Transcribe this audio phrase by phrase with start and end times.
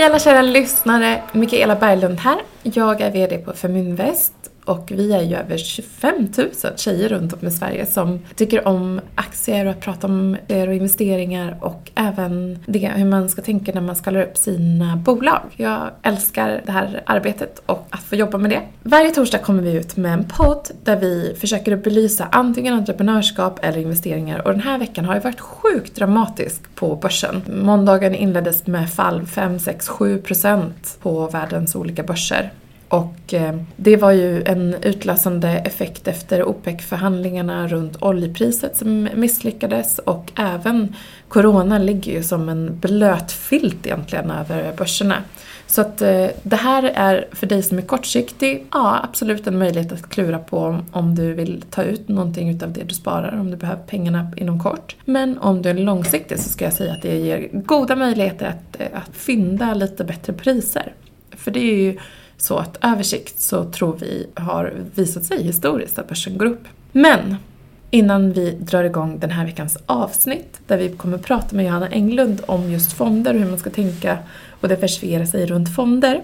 [0.00, 1.22] Hej alla kära lyssnare!
[1.32, 2.38] Mikaela Berglund här.
[2.62, 4.32] Jag är VD på Feminvest
[4.70, 9.00] och vi är ju över 25 000 tjejer runt om i Sverige som tycker om
[9.14, 13.72] aktier och att prata om aktier och investeringar och även det hur man ska tänka
[13.72, 15.40] när man skalar upp sina bolag.
[15.56, 18.62] Jag älskar det här arbetet och att få jobba med det.
[18.82, 23.58] Varje torsdag kommer vi ut med en podd där vi försöker att belysa antingen entreprenörskap
[23.62, 27.42] eller investeringar och den här veckan har ju varit sjukt dramatisk på börsen.
[27.62, 32.50] Måndagen inleddes med fall 5, 6, 7 procent på världens olika börser.
[32.90, 40.32] Och eh, det var ju en utlösande effekt efter OPEC-förhandlingarna runt oljepriset som misslyckades och
[40.36, 40.94] även
[41.28, 45.16] Corona ligger ju som en blöt filt egentligen över börserna.
[45.66, 49.92] Så att eh, det här är för dig som är kortsiktig, ja absolut en möjlighet
[49.92, 53.56] att klura på om du vill ta ut någonting utav det du sparar, om du
[53.56, 54.96] behöver pengarna inom kort.
[55.04, 58.80] Men om du är långsiktig så ska jag säga att det ger goda möjligheter att,
[58.80, 60.92] eh, att fynda lite bättre priser.
[61.36, 61.98] För det är ju
[62.40, 66.68] så att översikt så tror vi har visat sig historiskt att börsen går upp.
[66.92, 67.36] Men
[67.90, 72.42] innan vi drar igång den här veckans avsnitt där vi kommer prata med Johanna Englund
[72.46, 74.18] om just fonder och hur man ska tänka
[74.60, 76.22] och diversifiera sig runt fonder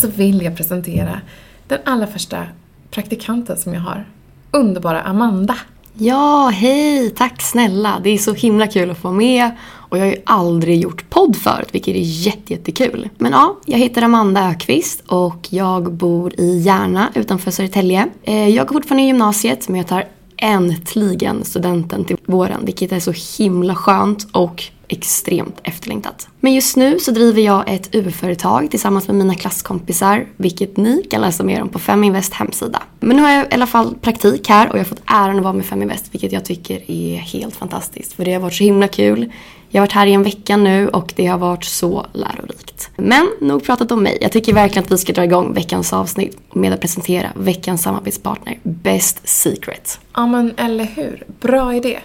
[0.00, 1.20] så vill jag presentera
[1.68, 2.46] den allra första
[2.90, 4.04] praktikanten som jag har.
[4.50, 5.56] Underbara Amanda.
[5.98, 7.10] Ja, hej!
[7.10, 8.00] Tack snälla!
[8.02, 11.10] Det är så himla kul att få vara med och jag har ju aldrig gjort
[11.10, 13.08] podd förut, vilket är jättejättekul.
[13.18, 18.08] Men ja, jag heter Amanda Ökvist och jag bor i Järna utanför Södertälje.
[18.22, 20.04] Eh, jag går fortfarande i gymnasiet, men jag tar
[20.36, 26.28] äntligen studenten till våren, vilket är så himla skönt och extremt efterlängtat.
[26.40, 31.20] Men just nu så driver jag ett UF-företag tillsammans med mina klasskompisar, vilket ni kan
[31.20, 32.82] läsa mer om på Feminvest hemsida.
[33.00, 35.42] Men nu har jag i alla fall praktik här och jag har fått äran att
[35.42, 38.12] vara med Feminvest, vilket jag tycker är helt fantastiskt.
[38.12, 39.32] För det har varit så himla kul.
[39.68, 42.90] Jag har varit här i en vecka nu och det har varit så lärorikt.
[42.96, 44.18] Men nog pratat om mig.
[44.20, 48.58] Jag tycker verkligen att vi ska dra igång veckans avsnitt med att presentera veckans samarbetspartner
[48.62, 50.00] Best Secret.
[50.14, 51.98] Ja men eller hur, bra idé.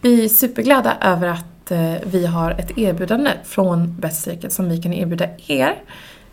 [0.00, 4.82] Vi är superglada över att Eh, vi har ett erbjudande från Best Secret som vi
[4.82, 5.82] kan erbjuda er,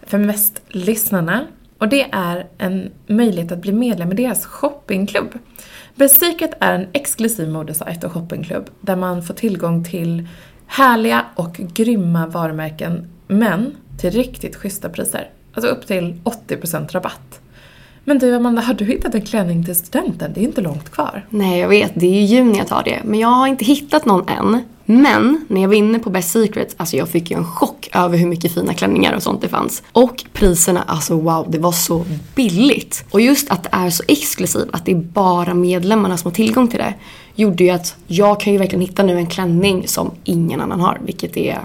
[0.05, 1.47] för mest lyssnarna.
[1.77, 5.39] Och det är en möjlighet att bli medlem i deras shoppingklubb.
[5.95, 10.27] Best Secret är en exklusiv modesajt och shoppingklubb där man får tillgång till
[10.67, 15.29] Härliga och grymma varumärken, men till riktigt schyssta priser.
[15.53, 17.39] Alltså upp till 80% rabatt.
[18.03, 20.33] Men du Amanda, har du hittat en klänning till studenten?
[20.33, 21.25] Det är inte långt kvar.
[21.29, 21.91] Nej, jag vet.
[21.95, 23.01] Det är i juni jag tar det.
[23.05, 24.61] Men jag har inte hittat någon än.
[24.89, 28.17] Men när jag var inne på Best Secret, alltså jag fick ju en chock över
[28.17, 29.83] hur mycket fina klänningar och sånt det fanns.
[29.91, 32.05] Och priserna, alltså wow, det var så
[32.35, 33.05] billigt.
[33.11, 36.67] Och just att det är så exklusivt, att det är bara medlemmarna som har tillgång
[36.67, 36.93] till det,
[37.35, 40.99] gjorde ju att jag kan ju verkligen hitta nu en klänning som ingen annan har,
[41.05, 41.59] vilket är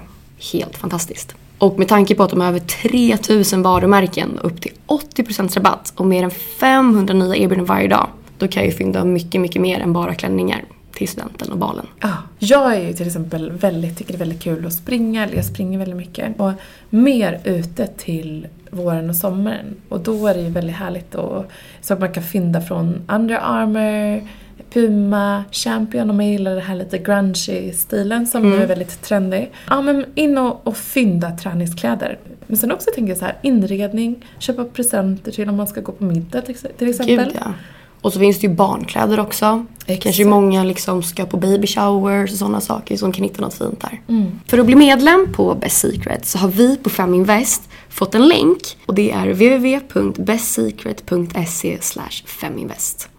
[0.51, 1.35] helt fantastiskt.
[1.57, 6.05] Och med tanke på att de har över 3000 varumärken upp till 80% rabatt och
[6.05, 8.07] mer än 500 nya erbjudanden varje dag,
[8.37, 10.63] då kan jag ju fynda mycket, mycket mer än bara klänningar
[10.93, 11.85] till studenten och balen.
[11.99, 15.35] Ja, jag är ju till exempel väldigt, tycker det är väldigt kul att springa, eller
[15.35, 16.39] jag springer väldigt mycket.
[16.39, 16.51] Och
[16.89, 19.75] mer ute till våren och sommaren.
[19.89, 21.45] Och då är det ju väldigt härligt och,
[21.81, 24.27] så att man kan fynda från Under Armour,
[24.73, 28.57] Puma, Champion om man gillar den här lite grungy stilen som mm.
[28.57, 29.51] nu är väldigt trendig.
[29.69, 32.17] Ja men in och, och fynda träningskläder.
[32.47, 35.91] Men sen också tänker jag så här, inredning, köpa presenter till om man ska gå
[35.91, 37.25] på middag till, till exempel.
[37.25, 37.53] Gud, ja.
[38.03, 39.65] Och så finns det ju barnkläder också.
[39.85, 40.03] Exakt.
[40.03, 43.81] Kanske många liksom ska på baby showers och sådana saker som kan hitta något fint
[43.81, 44.01] där.
[44.07, 44.39] Mm.
[44.47, 48.77] För att bli medlem på Best Secret så har vi på Feminvest fått en länk
[48.85, 51.77] och det är www.bestsecret.se
[52.25, 53.09] feminvest.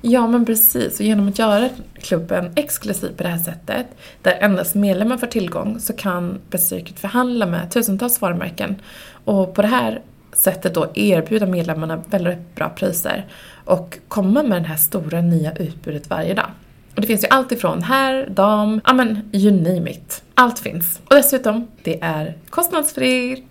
[0.00, 1.68] Ja men precis, och genom att göra
[2.02, 3.86] klubben exklusiv på det här sättet,
[4.22, 8.76] där endast medlemmar får tillgång, så kan Best Secret förhandla med tusentals varumärken.
[9.24, 10.02] Och på det här
[10.32, 13.26] sättet då erbjuda medlemmarna väldigt bra priser
[13.66, 16.46] och komma med det här stora nya utbudet varje dag.
[16.94, 20.22] Och det finns ju allt ifrån herr, dam, ja men you name it.
[20.34, 21.00] Allt finns.
[21.08, 23.42] Och dessutom, det är kostnadsfritt.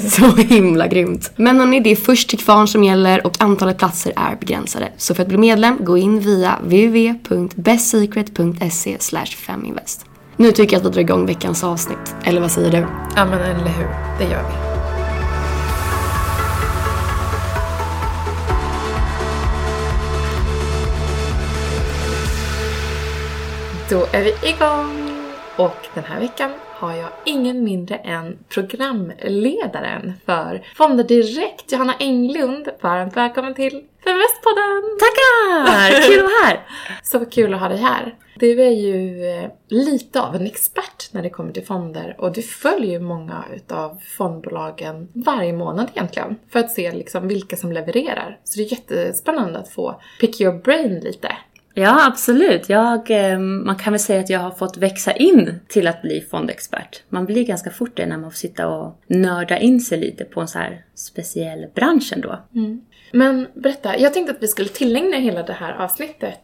[0.10, 1.32] Så himla grymt.
[1.36, 4.88] Men hörni, det är först till kvarn som gäller och antalet platser är begränsade.
[4.96, 8.98] Så för att bli medlem, gå in via www.bestsecret.se
[9.46, 10.04] feminvest.
[10.36, 12.14] Nu tycker jag att vi drar igång veckans avsnitt.
[12.24, 12.86] Eller vad säger du?
[13.16, 13.88] Ja men eller hur,
[14.18, 14.71] det gör vi.
[23.92, 25.22] Då är vi igång!
[25.56, 32.68] Och den här veckan har jag ingen mindre än programledaren för Fonder Direkt, Johanna Englund.
[32.80, 34.98] Varmt välkommen till Feminvestpodden!
[34.98, 36.02] Tackar!
[36.08, 36.66] Kul att vara här!
[37.02, 38.14] Så kul att ha dig här.
[38.34, 42.42] Du är ju eh, lite av en expert när det kommer till fonder och du
[42.42, 48.38] följer ju många utav fondbolagen varje månad egentligen för att se liksom vilka som levererar.
[48.44, 51.36] Så det är jättespännande att få pick your brain lite.
[51.74, 52.68] Ja, absolut.
[52.68, 56.20] Jag, eh, man kan väl säga att jag har fått växa in till att bli
[56.30, 57.02] fondexpert.
[57.08, 60.40] Man blir ganska fort det när man får sitta och nörda in sig lite på
[60.40, 62.38] en så här speciell bransch ändå.
[62.54, 62.80] Mm.
[63.12, 66.40] Men berätta, jag tänkte att vi skulle tillägna hela det här avsnittet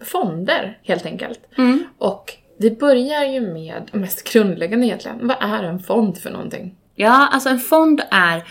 [0.00, 1.40] fonder helt enkelt.
[1.58, 1.84] Mm.
[1.98, 6.74] Och det börjar ju med, mest grundläggande egentligen, vad är en fond för någonting?
[6.94, 8.42] Ja, alltså en fond är,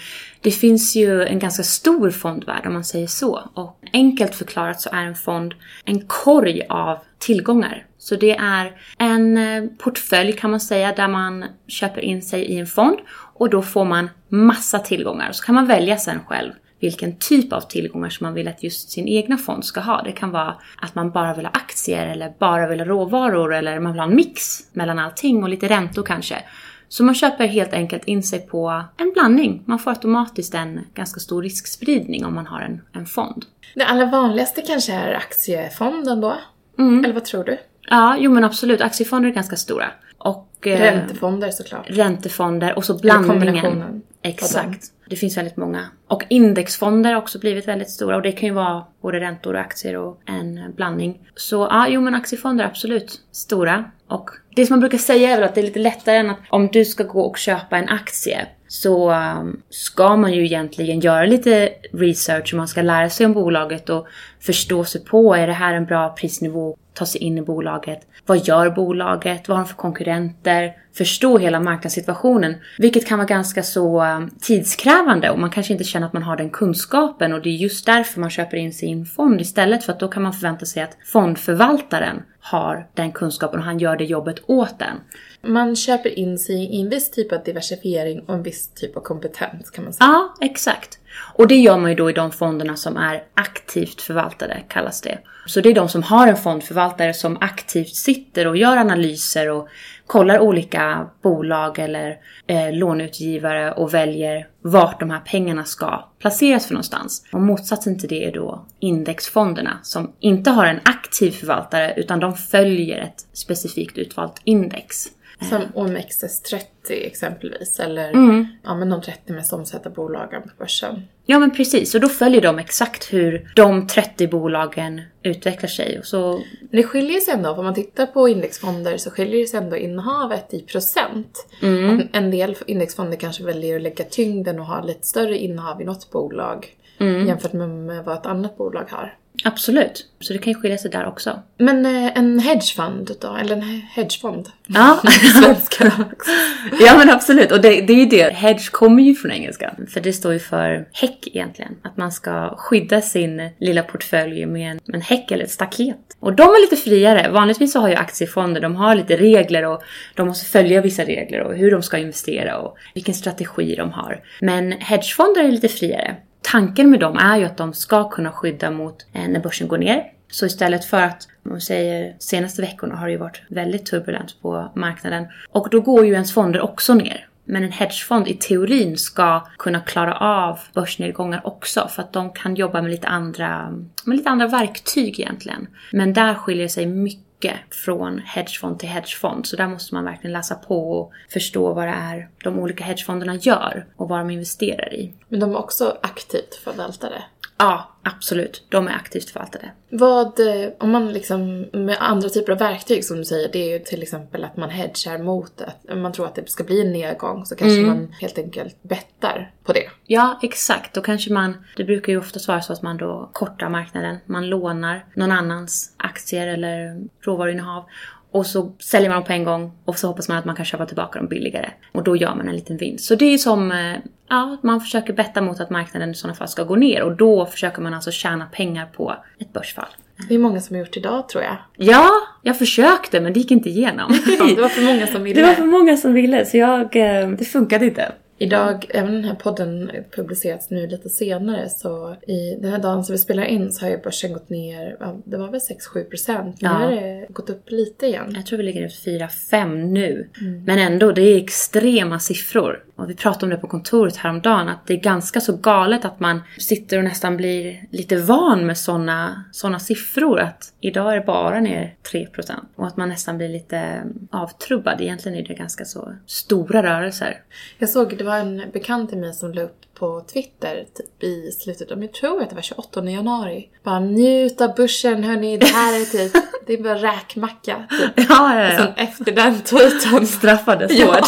[0.43, 3.49] det finns ju en ganska stor fondvärld om man säger så.
[3.53, 5.53] Och enkelt förklarat så är en fond
[5.85, 7.85] en korg av tillgångar.
[7.97, 12.59] Så det är en eh, portfölj kan man säga där man köper in sig i
[12.59, 12.97] en fond
[13.33, 15.31] och då får man massa tillgångar.
[15.31, 18.89] Så kan man välja sen själv vilken typ av tillgångar som man vill att just
[18.89, 20.01] sin egna fond ska ha.
[20.01, 23.79] Det kan vara att man bara vill ha aktier eller bara vill ha råvaror eller
[23.79, 26.43] man vill ha en mix mellan allting och lite räntor kanske.
[26.87, 29.63] Så man köper helt enkelt in sig på en blandning.
[29.65, 33.45] Man får automatiskt en ganska stor riskspridning om man har en, en fond.
[33.75, 36.35] Det allra vanligaste kanske är aktiefonden då?
[36.79, 37.05] Mm.
[37.05, 37.57] Eller vad tror du?
[37.89, 38.81] Ja, jo men absolut.
[38.81, 39.85] Aktiefonder är ganska stora.
[40.17, 41.85] Och, eh, Räntefonder såklart.
[41.87, 44.01] Räntefonder och så blandningen.
[44.21, 44.85] Exakt.
[45.09, 45.87] Det finns väldigt många.
[46.07, 49.59] Och indexfonder har också blivit väldigt stora och det kan ju vara både räntor och
[49.59, 51.19] aktier och en blandning.
[51.35, 53.91] Så ja, jo men aktiefonder är absolut stora.
[54.07, 56.39] Och det som man brukar säga är väl att det är lite lättare än att
[56.49, 61.25] om du ska gå och köpa en aktie så um, ska man ju egentligen göra
[61.25, 64.07] lite research och man ska lära sig om bolaget och
[64.39, 66.77] förstå sig på, är det här en bra prisnivå?
[66.93, 67.99] Ta sig in i bolaget.
[68.25, 69.47] Vad gör bolaget?
[69.47, 70.73] Vad har de för konkurrenter?
[70.93, 72.55] Förstå hela marknadssituationen.
[72.77, 76.37] Vilket kan vara ganska så um, tidskrävande och man kanske inte känner att man har
[76.37, 79.93] den kunskapen och det är just därför man köper in sig en fond istället för
[79.93, 84.05] att då kan man förvänta sig att fondförvaltaren har den kunskapen och han gör det
[84.05, 84.97] jobbet åt den.
[85.41, 89.01] Man köper in sig i en viss typ av diversifiering och en viss typ av
[89.01, 90.07] kompetens kan man säga.
[90.07, 90.99] Ja, exakt.
[91.33, 95.19] Och det gör man ju då i de fonderna som är aktivt förvaltade, kallas det.
[95.45, 99.67] Så det är de som har en fondförvaltare som aktivt sitter och gör analyser och
[100.07, 102.17] kollar olika bolag eller
[102.47, 107.25] eh, låneutgivare och väljer vart de här pengarna ska placeras för någonstans.
[107.31, 112.35] Och motsatsen till det är då indexfonderna som inte har en aktiv förvaltare utan de
[112.35, 115.07] följer ett specifikt utvalt index.
[115.49, 118.47] Som OMXS30 exempelvis, eller Mm.
[118.63, 121.01] ja, men de 30 mest omsatta bolagen på börsen.
[121.25, 125.99] Ja men precis, och då följer de exakt hur de 30 bolagen utvecklar sig.
[125.99, 129.57] Och så, Men det skiljer sig ändå, om man tittar på indexfonder så skiljer sig
[129.59, 131.47] ändå innehavet i procent.
[131.61, 135.85] mm, En del indexfonder kanske väljer att lägga tyngden och ha lite större innehav i
[135.85, 136.67] något bolag
[136.99, 139.17] mm, jämfört med vad ett annat bolag har.
[139.43, 140.05] Absolut.
[140.19, 141.39] Så det kan ju skilja sig där också.
[141.57, 144.49] Men eh, en hedgefond då, eller en he- hedgefond?
[144.67, 145.01] Ja,
[145.43, 146.31] Svenska också.
[146.79, 147.51] ja men absolut.
[147.51, 148.33] Och det, det är ju det.
[148.33, 149.75] Hedge kommer ju från engelska.
[149.93, 151.75] För det står ju för häck egentligen.
[151.83, 155.97] Att man ska skydda sin lilla portfölj med en, med en häck eller ett staket.
[156.19, 157.29] Och de är lite friare.
[157.31, 159.83] Vanligtvis så har ju aktiefonder, de har lite regler och
[160.15, 164.19] de måste följa vissa regler och hur de ska investera och vilken strategi de har.
[164.41, 166.15] Men hedgefonder är lite friare.
[166.43, 169.77] Tanken med dem är ju att de ska kunna skydda mot eh, när börsen går
[169.77, 170.03] ner.
[170.31, 174.41] Så istället för att, om man säger senaste veckorna har det ju varit väldigt turbulent
[174.41, 175.25] på marknaden.
[175.49, 177.27] Och då går ju ens fonder också ner.
[177.45, 182.55] Men en hedgefond i teorin ska kunna klara av börsnedgångar också för att de kan
[182.55, 183.71] jobba med lite andra,
[184.05, 185.67] med lite andra verktyg egentligen.
[185.91, 187.32] Men där skiljer sig mycket
[187.71, 189.45] från hedgefond till hedgefond.
[189.45, 193.35] Så där måste man verkligen läsa på och förstå vad det är de olika hedgefonderna
[193.35, 195.13] gör och vad de investerar i.
[195.27, 197.23] Men de är också aktivt förvaltade.
[197.57, 198.65] Ja, absolut.
[198.69, 199.71] De är aktivt förvaltade.
[199.89, 203.73] Vad, eh, om man liksom med andra typer av verktyg som du säger, det är
[203.73, 206.91] ju till exempel att man hedgar mot att man tror att det ska bli en
[206.91, 209.89] nedgång så kanske man helt enkelt bettar på det.
[210.05, 210.93] Ja, exakt.
[210.93, 214.17] Då kanske man, det brukar ju oftast vara så att man då kortar marknaden.
[214.25, 217.85] Man lånar någon annans aktier eller råvaruinnehav.
[218.33, 220.65] Och så säljer man dem på en gång och så hoppas man att man kan
[220.65, 221.69] köpa tillbaka dem billigare.
[221.91, 223.05] Och då gör man en liten vinst.
[223.05, 223.95] Så det är som, eh,
[224.29, 227.03] ja, man försöker betta mot att marknaden i sådana fall ska gå ner.
[227.03, 229.85] Och då försöker man alltså tjäna pengar på ett börsfall.
[230.29, 231.57] Det är många som har gjort idag tror jag.
[231.77, 232.09] Ja,
[232.41, 234.11] jag försökte men det gick inte igenom.
[234.55, 235.41] Det var för många som ville.
[235.41, 238.11] Det var för många som ville så jag, eh, det funkade inte.
[238.37, 243.13] Idag, även den här podden publicerats nu lite senare, så i den här dagen som
[243.13, 245.59] vi spelar in så har ju börsen gått ner, det var väl
[245.95, 246.61] 6-7 procent.
[246.61, 246.73] Nu Ja.
[246.73, 248.33] har det gått upp lite igen.
[248.35, 250.29] Jag tror vi ligger runt 4-5 nu.
[250.65, 252.83] Men ändå, det är extrema siffror.
[253.03, 256.19] Och vi pratade om det på kontoret häromdagen, att det är ganska så galet att
[256.19, 260.39] man sitter och nästan blir lite van med såna, såna siffror.
[260.39, 262.51] Att idag är det bara ner 3%.
[262.75, 265.01] Och att man nästan blir lite avtrubbad.
[265.01, 267.41] Egentligen är det ganska så stora rörelser.
[267.77, 271.51] Jag såg, det var en bekant till mig som la upp på Twitter typ i
[271.51, 273.69] slutet av, jag tror att det var 28 januari.
[273.83, 276.33] Bara njut av börsen hörni, det här är typ,
[276.67, 277.87] det är bara räkmacka.
[277.89, 278.27] Typ.
[278.29, 281.21] Ja, ja, Och sen efter den tweeten Straffades Ja.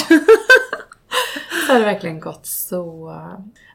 [1.67, 3.13] Så har det verkligen gått så...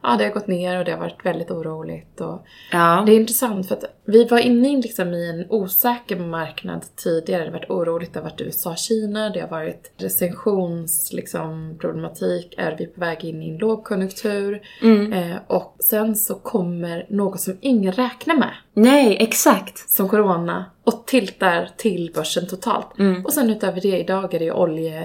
[0.02, 2.20] Ja, det har gått ner och det har varit väldigt oroligt.
[2.20, 3.02] Och Ja.
[3.06, 7.42] det är intressant för att vi var inne i liksom i en osäker marknad tidigare.
[7.44, 12.54] Det har varit oroligt, det har varit USA-Kina, det har varit recensions liksom, problematik.
[12.58, 14.62] Är vi på väg in i en lågkonjunktur?
[15.12, 18.54] Eh, och sen så kommer något som ingen räknar med.
[18.74, 19.90] Nej, exakt.
[19.90, 20.64] Som corona.
[20.84, 22.86] Och tiltar till börsen totalt.
[23.24, 25.02] Och sen utöver det idag är det ju olje...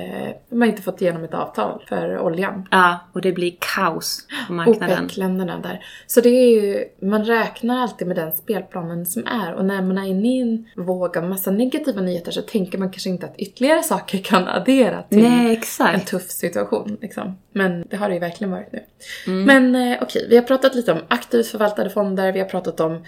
[0.50, 2.68] De har inte fått igenom ett avtal för oljan.
[2.72, 5.06] Ja, och det blir kaos på marknaden.
[5.06, 5.86] OPEC-länderna där.
[6.08, 9.98] Så det är ju, man räknar alltid med den spelplanen som är och när man
[9.98, 13.38] är inne i en våg av massa negativa nyheter så tänker man kanske inte att
[13.38, 15.62] ytterligare saker kan addera till Nej,
[15.94, 16.98] en tuff situation.
[17.02, 17.38] Liksom.
[17.52, 18.84] Men det har det ju verkligen varit nu.
[19.28, 19.44] Mm.
[19.44, 23.04] Men eh, okej, vi har pratat lite om aktivt förvaltade fonder, vi har pratat om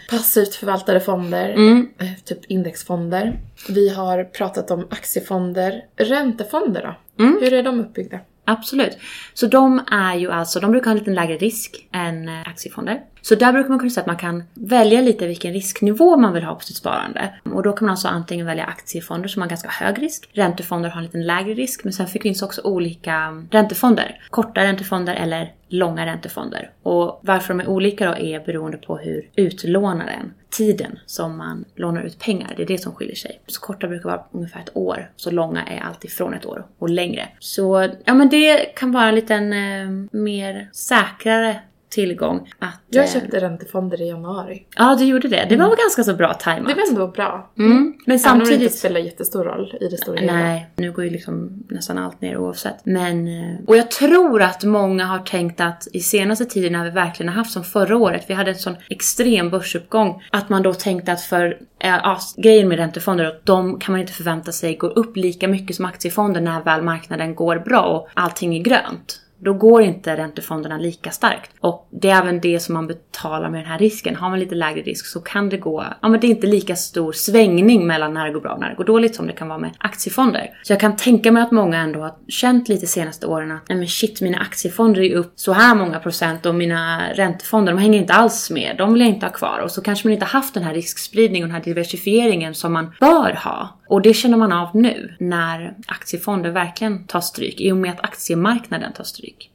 [0.47, 1.87] passivt förvaltade fonder, Mm.
[1.99, 3.39] eh, typ indexfonder.
[3.69, 5.81] Vi har pratat om aktiefonder.
[5.97, 6.81] Räntefonder
[7.17, 7.23] då?
[7.23, 7.37] Mm.
[7.41, 8.19] Hur är de uppbyggda?
[8.45, 8.97] Absolut.
[9.33, 13.01] Så de är ju alltså, de brukar ha en lite lägre risk än eh, aktiefonder.
[13.27, 16.43] Så där brukar man kunna säga att man kan välja lite vilken risknivå man vill
[16.43, 17.33] ha på sitt sparande.
[17.43, 20.29] Och då kan man alltså antingen välja aktiefonder som har ganska hög risk.
[20.33, 21.83] Räntefonder har en lite lägre risk.
[21.83, 24.21] Men sen finns också olika räntefonder.
[24.29, 26.71] Korta räntefonder eller långa räntefonder.
[26.83, 32.01] Och varför de är olika då är beroende på hur utlånaren, tiden som man lånar
[32.01, 33.41] ut pengar, det är det som skiljer sig.
[33.47, 36.89] Så korta brukar vara ungefär ett år, så långa är alltid från ett år och
[36.89, 37.29] längre.
[37.39, 42.81] Så ja men det kan vara en liten eh, mer säkrare tillgång att...
[42.89, 44.65] Jag eh, köpte räntefonder i januari.
[44.75, 45.45] Ja, du gjorde det.
[45.49, 46.67] Det var ganska så bra tajmat.
[46.67, 47.51] Det var ändå bra.
[47.57, 47.71] Mm.
[47.71, 48.75] Men Även om det inte samtidigt...
[48.75, 50.33] spelar jättestor roll i det stora hela.
[50.33, 52.85] Nej, nu går ju liksom nästan allt ner oavsett.
[52.85, 56.89] Men, eh, och jag tror att många har tänkt att i senaste tiden när vi
[56.89, 60.73] verkligen har haft som förra året, vi hade en sån extrem börsuppgång, att man då
[60.73, 61.45] tänkte att för
[61.79, 65.47] eh, ja, grejen med räntefonder, att de kan man inte förvänta sig går upp lika
[65.47, 69.21] mycket som aktiefonder när väl marknaden går bra och allting är grönt.
[69.39, 71.51] Då går inte räntefonderna lika starkt.
[71.59, 74.15] Och det är även det som man betalar med den här risken.
[74.15, 76.75] Har man lite lägre risk så kan det gå, ja men det är inte lika
[76.75, 79.47] stor svängning mellan när det går bra och när det går dåligt som det kan
[79.47, 80.59] vara med aktiefonder.
[80.63, 83.77] Så jag kan tänka mig att många ändå har känt lite senaste åren att nej
[83.77, 87.99] men shit, mina aktiefonder är upp så här många procent och mina räntefonder de hänger
[87.99, 88.75] inte alls med.
[88.77, 89.59] De vill jag inte ha kvar.
[89.59, 92.95] Och så kanske man inte haft den här riskspridningen och den här diversifieringen som man
[92.99, 93.76] bör ha.
[93.87, 98.03] Och det känner man av nu när aktiefonder verkligen tar stryk i och med att
[98.03, 99.51] aktiemarknaden tar stryk.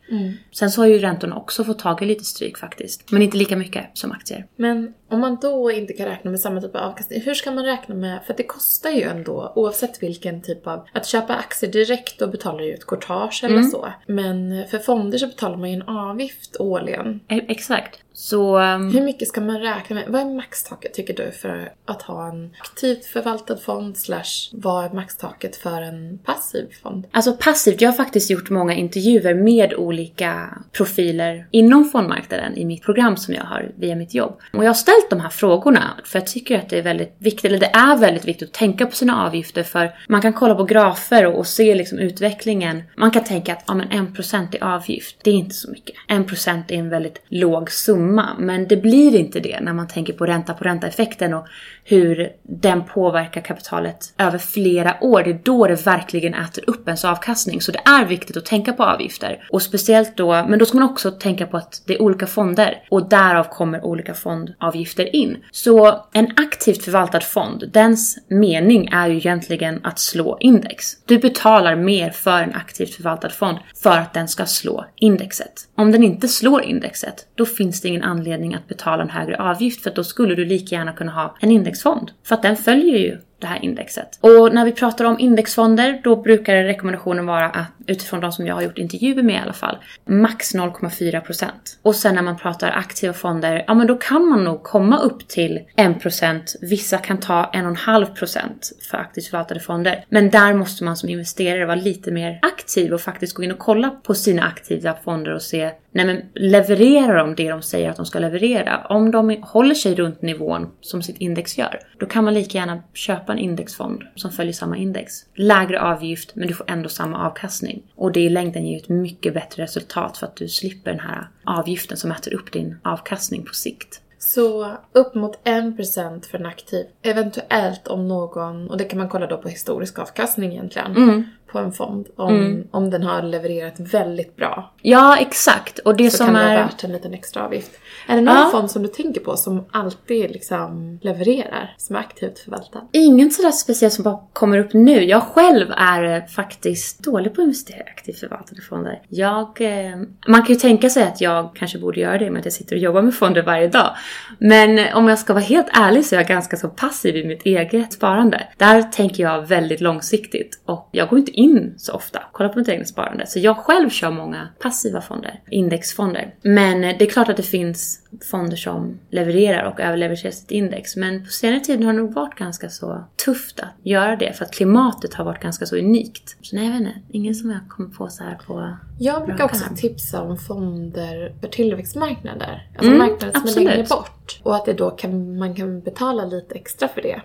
[0.52, 3.10] Sen så har ju räntorna också fått tag i lite stryk faktiskt.
[3.10, 4.46] Men inte lika mycket som aktier.
[4.56, 7.64] Men om man då inte kan räkna med samma typ av avkastning, hur ska man
[7.64, 12.18] räkna med, för det kostar ju ändå oavsett vilken typ av, att köpa aktier direkt
[12.18, 13.88] då betalar ju ett courtage eller så.
[14.06, 17.20] Men för fonder så betalar man ju en avgift årligen.
[17.28, 18.01] E- exakt.
[18.14, 18.58] Så...
[18.58, 20.04] um, Hur mycket ska man räkna med?
[20.08, 24.90] Vad är maxtaket tycker du för att ha en aktivt förvaltad fond slash vad är
[24.90, 27.06] maxtaket för en passiv fond?
[27.10, 32.82] Alltså passivt, jag har faktiskt gjort många intervjuer med olika profiler inom fondmarknaden i mitt
[32.82, 34.40] program som jag har via mitt jobb.
[34.52, 37.44] Och jag har ställt de här frågorna för jag tycker att det är väldigt viktigt,
[37.44, 40.64] eller det är väldigt viktigt att tänka på sina avgifter för man kan kolla på
[40.64, 42.82] grafer och, och se liksom utvecklingen.
[42.96, 45.94] Man kan tänka att ja, men 1% i avgift, det är inte så mycket.
[46.08, 48.01] 1% är en väldigt låg summa,
[48.38, 51.46] men det blir inte det när man tänker på ränta på ränta-effekten och
[51.84, 55.22] hur den påverkar kapitalet över flera år.
[55.22, 57.60] Det är då det verkligen äter upp ens avkastning.
[57.60, 59.46] Så det är viktigt att tänka på avgifter.
[59.50, 62.82] Och speciellt då, men då ska man också tänka på att det är olika fonder
[62.90, 65.36] och därav kommer olika fondavgifter in.
[65.50, 70.84] Så en aktivt förvaltad fond, dens mening är ju egentligen att slå index.
[71.06, 75.52] Du betalar mer för en aktivt förvaltad fond för att den ska slå indexet.
[75.76, 79.82] Om den inte slår indexet, då finns det ingen anledning att betala en högre avgift
[79.82, 82.10] för då skulle du lika gärna kunna ha en indexfond.
[82.24, 84.18] För att den följer ju det här indexet.
[84.20, 88.54] Och när vi pratar om indexfonder då brukar rekommendationen vara att utifrån de som jag
[88.54, 91.46] har gjort intervjuer med i alla fall, max 0,4%.
[91.82, 95.28] Och sen när man pratar aktiva fonder, ja men då kan man nog komma upp
[95.28, 98.48] till 1%, vissa kan ta 1,5%
[98.90, 100.04] för aktivt förvaltade fonder.
[100.08, 103.58] Men där måste man som investerare vara lite mer aktiv och faktiskt gå in och
[103.58, 107.96] kolla på sina aktiva fonder och se nej men levererar de det de säger att
[107.96, 108.86] de ska leverera?
[108.88, 112.82] Om de håller sig runt nivån som sitt index gör, då kan man lika gärna
[112.94, 115.12] köpa en indexfond som följer samma index.
[115.34, 117.82] Lägre avgift, men du får ändå samma avkastning.
[117.94, 121.28] Och det i längden ger ett mycket bättre resultat för att du slipper den här
[121.44, 124.00] avgiften som äter upp din avkastning på sikt.
[124.18, 126.86] Så upp mot 1% för en aktiv.
[127.02, 131.24] Eventuellt om någon, och det kan man kolla då på historisk avkastning egentligen, Mm.
[131.52, 132.06] På en fond.
[132.16, 134.72] Om, om den har levererat väldigt bra.
[134.82, 135.78] Ja, exakt.
[135.78, 136.62] Och det Så som kan det vara är...
[136.62, 137.70] värt en liten extra avgift.
[138.08, 138.48] Är det någon Ja.
[138.52, 141.74] fond som du tänker på som alltid liksom levererar?
[141.78, 142.80] Som är aktivt förvaltad?
[142.92, 145.04] Ingen sådär speciellt som bara kommer upp nu.
[145.04, 149.02] Jag själv är eh, faktiskt dålig på att investera i aktivt förvaltade fonder.
[149.08, 149.96] Jag, eh,
[150.28, 152.76] man kan ju tänka sig att jag kanske borde göra det med att jag sitter
[152.76, 153.90] och jobbar med fonder varje dag.
[154.38, 157.24] Men eh, om jag ska vara helt ärlig så är jag ganska så passiv i
[157.26, 158.48] mitt eget sparande.
[158.58, 161.41] Där tänker jag väldigt långsiktigt och jag går inte in
[161.76, 162.22] så ofta.
[162.32, 163.26] Kolla på mitt eget sparande.
[163.26, 166.34] Så jag själv kör många passiva fonder, indexfonder.
[166.42, 167.98] Men eh, det är klart att det finns
[168.30, 170.96] fonder som levererar och överlevererar sitt index.
[170.96, 174.44] Men på senare tid har det nog varit ganska så tufft att göra det för
[174.44, 176.36] att klimatet har varit ganska så unikt.
[176.42, 176.94] Så nej, jag vet inte.
[177.10, 178.76] Ingen som jag kommer på så här på...
[178.98, 182.68] Jag brukar också tipsa om fonder för tillväxtmarknader.
[182.76, 183.68] Alltså Mm, marknader som absolut.
[183.68, 184.21] är längre bort.
[184.42, 187.20] Och att det då kan, man kan betala lite extra för det.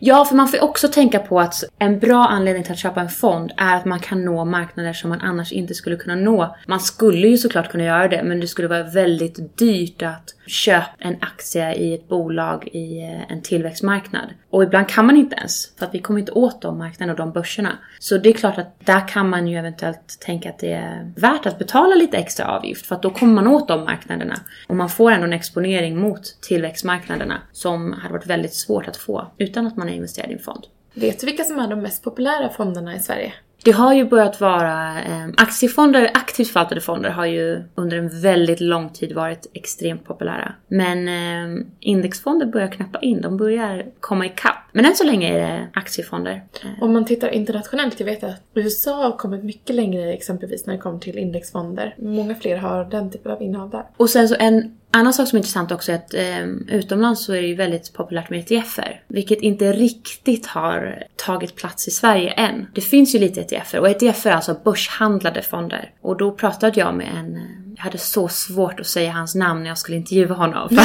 [0.00, 3.00] Ja, för man får ju också tänka på att en bra anledning till att köpa
[3.00, 6.56] en fond är att man kan nå marknader som man annars inte skulle kunna nå.
[6.66, 10.86] Man skulle ju såklart kunna göra det, men det skulle vara väldigt dyrt att köpa
[10.98, 14.28] en aktie i ett bolag i eh, en tillväxtmarknad.
[14.52, 17.18] Och ibland kan man inte ens, för att vi kommer inte åt de marknaderna och
[17.18, 17.78] de börserna.
[17.98, 21.46] Så det är klart att där kan man ju eventuellt tänka att det är värt
[21.46, 24.40] att betala lite extra avgift, för att då kommer man åt de marknaderna.
[24.68, 29.26] Och man får ändå en exponering mot tillväxtmarknaderna som hade varit väldigt svårt att få
[29.38, 30.64] utan att man är investerad i en fond.
[30.94, 33.32] Vet du vilka som är de mest populära fonderna i Sverige?
[33.64, 38.60] Det har ju börjat vara eh, aktiefonder, aktivt förvaltade fonder har ju under en väldigt
[38.60, 40.54] lång tid varit extremt populära.
[40.68, 44.58] Men eh, indexfonder börjar knappa in, de börjar komma ikapp.
[44.72, 46.42] Men än så länge är det aktiefonder.
[46.80, 50.80] Om man tittar internationellt, jag vet att USA har kommit mycket längre exempelvis när det
[50.80, 51.94] kommer till indexfonder.
[51.98, 53.84] Många fler har den typen av innehav där.
[53.96, 57.32] Och sen så en annan sak som är intressant också är att eh, utomlands så
[57.32, 59.00] är det ju väldigt populärt med ETFer.
[59.08, 62.66] Vilket inte riktigt har tagit plats i Sverige än.
[62.74, 65.90] Det finns ju lite ETFer och ETFer är alltså börshandlade fonder.
[66.00, 67.42] Och då pratade jag med en, eh,
[67.76, 70.68] jag hade så svårt att säga hans namn när jag skulle intervjua honom.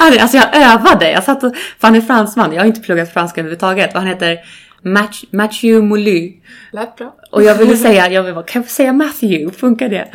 [0.00, 3.40] alltså jag övade, jag satt och, för han är fransman, jag har inte pluggat franska
[3.40, 3.94] överhuvudtaget.
[3.94, 4.38] Och han heter
[4.82, 6.32] Match, Mathieu Molu.
[6.72, 7.14] Lät bra.
[7.30, 9.58] Och jag ville säga, jag ville bara, kan jag säga Matthew?
[9.58, 10.08] Funkar det?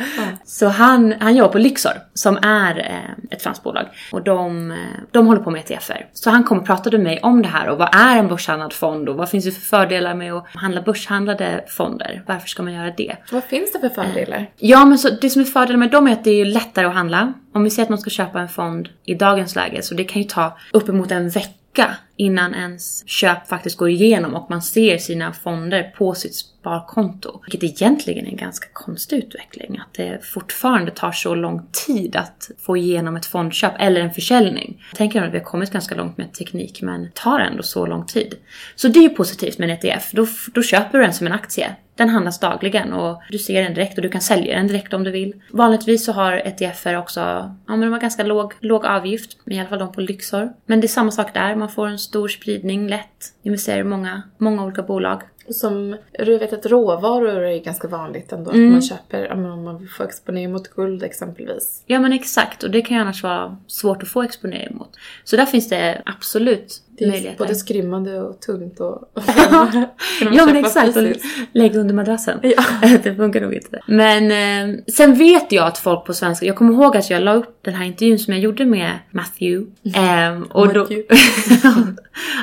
[0.44, 3.86] Så han, han jobbar på Lyxor, som är eh, ett franskt bolag.
[4.12, 4.76] Och de, eh,
[5.10, 6.06] de håller på med ETFer.
[6.12, 8.72] Så han kom och pratade med mig om det här och vad är en börshandlad
[8.72, 12.22] fond och vad finns det för fördelar med att handla börshandlade fonder?
[12.26, 13.16] Varför ska man göra det?
[13.32, 14.50] Vad finns det för fördelar?
[14.56, 16.94] Ja, men så det som är fördelen med dem är att det är lättare att
[16.94, 17.32] handla.
[17.52, 20.22] Om vi säger att man ska köpa en fond i dagens läge, så det kan
[20.22, 25.32] ju ta uppemot en vecka innan ens köp faktiskt går igenom och man ser sina
[25.32, 27.40] fonder på sitt sparkonto.
[27.42, 29.78] Vilket egentligen är en ganska konstig utveckling.
[29.78, 34.84] Att det fortfarande tar så lång tid att få igenom ett fondköp eller en försäljning.
[34.90, 37.86] Jag tänker att vi har kommit ganska långt med teknik men det tar ändå så
[37.86, 38.34] lång tid.
[38.76, 40.10] Så det är ju positivt med en ETF.
[40.12, 41.76] Då, då köper du den som en aktie.
[41.96, 45.04] Den handlas dagligen och du ser den direkt och du kan sälja den direkt om
[45.04, 45.32] du vill.
[45.50, 49.68] Vanligtvis så har ETFer också, ja men de har ganska låg, låg avgift, i alla
[49.68, 50.52] fall de på Lyxor.
[50.66, 54.22] Men det är samma sak där, man får en stor spridning lätt, investerar i många,
[54.38, 55.22] många olika bolag.
[55.48, 58.50] Som, du vet att råvaror är ganska vanligt ändå.
[58.50, 58.66] Mm.
[58.66, 61.82] Att man köper, om man vill få exponering mot guld exempelvis.
[61.86, 64.90] Ja men exakt, och det kan ju annars vara svårt att få exponering mot.
[65.24, 67.38] Så där finns det absolut Det är möjligheter.
[67.44, 69.02] både skrymmande och tungt och...
[70.32, 71.02] Ja men exakt, och
[71.52, 72.38] lägg under madrassen.
[72.42, 72.64] Ja.
[73.02, 73.80] det funkar nog inte.
[73.86, 74.30] Men
[74.70, 77.58] eh, sen vet jag att folk på svenska, jag kommer ihåg att jag la upp
[77.64, 79.66] den här intervjun som jag gjorde med Matthew.
[79.94, 81.16] ehm, och då, Matthew.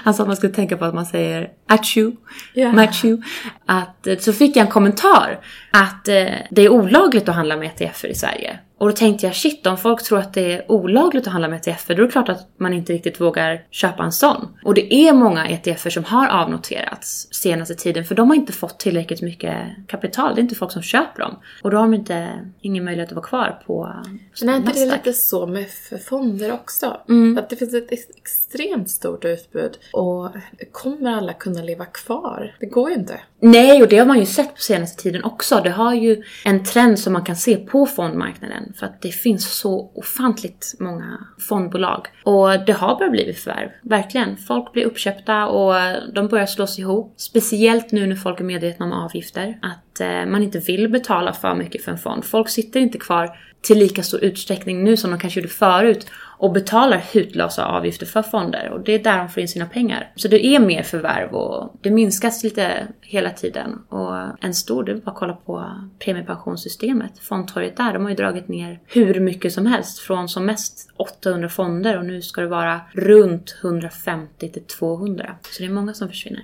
[0.04, 2.12] han sa att man skulle tänka på att man säger achu,
[2.54, 2.72] Ja.
[2.72, 3.24] Matthew.
[3.66, 5.40] Att, eh, så fick jag en kommentar
[5.72, 8.60] att eh, det är olagligt att handla med ETFer i Sverige.
[8.84, 11.68] Och då tänkte jag shit, om folk tror att det är olagligt att handla med
[11.68, 14.48] ETFer, då är det klart att man inte riktigt vågar köpa en sån.
[14.64, 18.80] Och det är många ETFer som har avnoterats senaste tiden, för de har inte fått
[18.80, 20.36] tillräckligt mycket kapital.
[20.36, 21.36] Det är inte folk som köper dem.
[21.64, 22.30] Och då har de inte,
[22.62, 23.96] ingen möjlighet att vara kvar på
[24.42, 25.68] Men är inte det lite så med
[26.08, 26.98] fonder också?
[27.10, 27.38] Mm.
[27.38, 30.30] Att det finns ett ex- extremt stort utbud och
[30.72, 32.56] kommer alla kunna leva kvar?
[32.60, 33.20] Det går ju inte.
[33.40, 35.62] Nej, och det har man ju sett på senaste tiden också.
[35.64, 38.73] Det har ju en trend som man kan se på fondmarknaden.
[38.76, 42.08] För att det finns så ofantligt många fondbolag.
[42.24, 43.70] Och det har börjat bli förvärv.
[43.82, 44.38] Verkligen.
[44.38, 45.74] Folk blir uppköpta och
[46.14, 47.14] de börjar slås ihop.
[47.18, 49.60] Speciellt nu när folk är medvetna om avgifter.
[49.62, 52.26] Att eh, man inte vill betala för mycket för en fond.
[52.26, 56.08] Folk sitter inte kvar till lika stor utsträckning nu som de kanske gjorde förut
[56.44, 60.12] och betalar hutlösa avgifter för fonder och det är där de får in sina pengar.
[60.16, 63.80] Så det är mer förvärv och det minskas lite hela tiden.
[63.90, 68.16] Och en stor, det är bara att kolla på premiepensionssystemet, fondtorget där, de har ju
[68.16, 72.48] dragit ner hur mycket som helst från som mest 800 fonder och nu ska det
[72.48, 75.36] vara runt 150 till 200.
[75.42, 76.44] Så det är många som försvinner.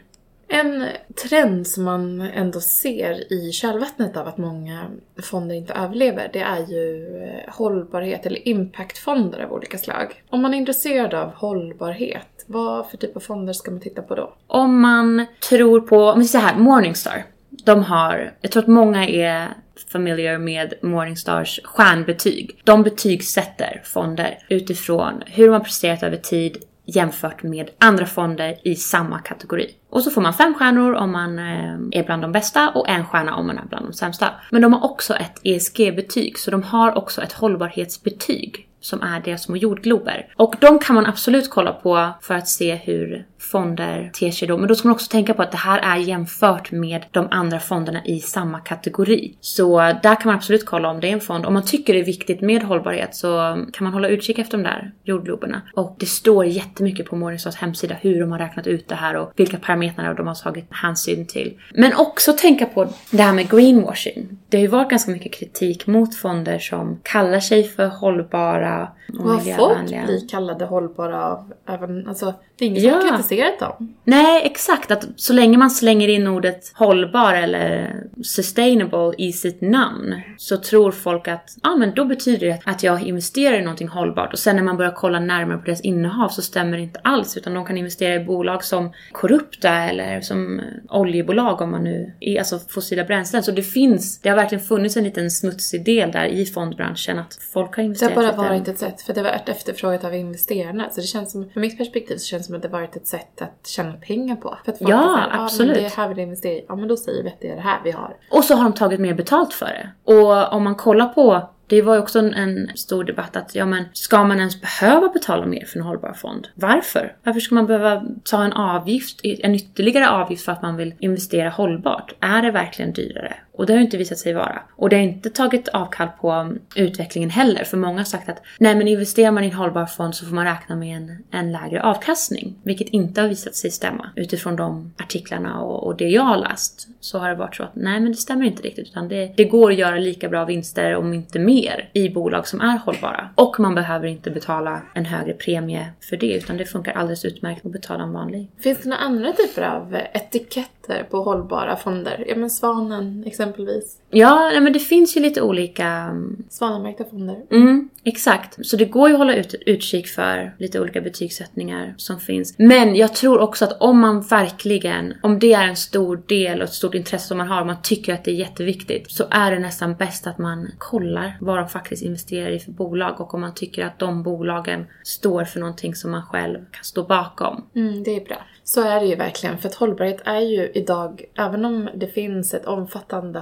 [0.51, 0.85] En
[1.29, 4.85] trend som man ändå ser i kölvattnet av att många
[5.21, 10.23] fonder inte överlever, det är ju eh, hållbarhet eller impactfonder av olika slag.
[10.29, 14.15] Om man är intresserad av hållbarhet, vad för typ av fonder ska man titta på
[14.15, 14.33] då?
[14.47, 17.25] Om man tror på, om vi säger här, Morningstar.
[17.49, 19.47] De har, jag tror att många är
[19.91, 22.61] familiar med Morningstars stjärnbetyg.
[22.63, 26.57] De betygsätter fonder utifrån hur de har presterat över tid
[26.95, 29.75] jämfört med andra fonder i samma kategori.
[29.89, 33.05] Och så får man fem stjärnor om man eh, är bland de bästa och en
[33.05, 34.29] stjärna om man är bland de sämsta.
[34.51, 39.43] Men de har också ett ESG-betyg, så de har också ett hållbarhetsbetyg som är deras
[39.43, 40.33] små jordglober.
[40.35, 44.57] Och de kan man absolut kolla på för att se hur fonder ter sig då.
[44.57, 47.59] Men då ska man också tänka på att det här är jämfört med de andra
[47.59, 49.37] fonderna i samma kategori.
[49.41, 51.45] Så där kan man absolut kolla om det är en fond.
[51.45, 53.29] Om man tycker det är viktigt med hållbarhet så
[53.73, 55.61] kan man hålla utkik efter de där jordgloberna.
[55.73, 59.31] Och det står jättemycket på Morningstars hemsida hur de har räknat ut det här och
[59.35, 61.59] vilka parametrar de har tagit hänsyn till.
[61.73, 64.38] Men också tänka på det här med greenwashing.
[64.49, 69.19] Det har ju varit ganska mycket kritik mot fonder som kallar sig för hållbara och
[69.19, 69.45] Och har fått
[69.77, 70.05] miljövänliga.
[70.05, 72.95] bli kallade hållbara av även, alltså det är ingen som Ja.
[72.95, 73.93] har kritiserat dem.
[74.03, 74.91] Nej, exakt.
[74.91, 80.91] Att så länge man slänger in ordet hållbar eller sustainable i sitt namn så tror
[80.91, 84.33] folk att ja, men då betyder det att jag investerar i någonting hållbart.
[84.33, 87.37] Och sen när man börjar kolla närmare på deras innehav så stämmer det inte alls.
[87.37, 92.59] Utan de kan investera i bolag som korrupta eller som oljebolag om man nu alltså
[92.59, 93.43] fossila bränslen.
[93.43, 97.33] Så det finns, det har verkligen funnits en liten smutsig del där i fondbranschen att
[97.53, 100.15] folk har Det har investerat bara varit ett sätt, för det har varit efterfrågat av
[100.15, 100.89] investerarna.
[100.89, 103.07] Så det känns som, från mitt perspektiv så känns det som att det varit ett
[103.07, 104.57] sätt att tjäna pengar på.
[104.65, 105.73] För att folk Ja, här, "Ah, absolut.
[105.75, 106.65] men det här vill jag investera i.
[106.67, 108.15] Ja men då säger vi att det är det här vi har.
[108.31, 109.89] Och så har de tagit mer betalt för det.
[110.13, 113.83] Och om man kollar på det var ju också en, stor debatt att, ja men,
[113.93, 116.47] ska man ens behöva betala mer för en hållbar fond?
[116.55, 117.15] Varför?
[117.23, 121.49] Varför ska man behöva ta en avgift, en ytterligare avgift för att man vill investera
[121.49, 122.13] hållbart?
[122.19, 123.35] Är det verkligen dyrare?
[123.59, 124.61] Och det har ju inte visat sig vara.
[124.75, 128.41] Och det har inte tagit avkall på um, utvecklingen heller, för många har sagt att
[128.59, 131.51] nej men investerar man i en hållbar fond så får man räkna med en, en
[131.51, 132.55] lägre avkastning.
[132.63, 134.09] Vilket inte har visat sig stämma.
[134.15, 137.75] Utifrån de artiklarna och, och det jag har läst så har det varit så att
[137.75, 140.95] nej men det stämmer inte riktigt utan det, det går att göra lika bra vinster
[140.95, 141.58] om inte mer
[141.93, 143.29] i bolag som är hållbara.
[143.35, 147.65] Och man behöver inte betala en högre premie för det utan det funkar alldeles utmärkt
[147.65, 148.51] att betala en vanlig.
[148.57, 152.23] Finns det några andra typer av etiketter på hållbara fonder?
[152.27, 153.98] Ja men Svanen exempelvis.
[154.11, 157.37] Ja, nej, men det finns ju lite olika um, Svanenmärkta fonder.
[157.51, 158.65] Mm, exakt.
[158.65, 162.55] Så det går ju att hålla ut, utkik för lite olika betygssättningar som finns.
[162.57, 166.63] Men jag tror också att om man verkligen, om det är en stor del och
[166.63, 169.51] ett stort intresse som man har, och man tycker att det är jätteviktigt, så är
[169.51, 173.41] det nästan bäst att man kollar vad de faktiskt investerar i för bolag och om
[173.41, 177.63] man tycker att de bolagen står för någonting som man själv kan stå bakom.
[177.75, 178.37] Mm, det är bra.
[178.63, 179.57] Så är det ju verkligen.
[179.57, 183.39] För att hållbarhet är ju idag, även om det finns ett omfattande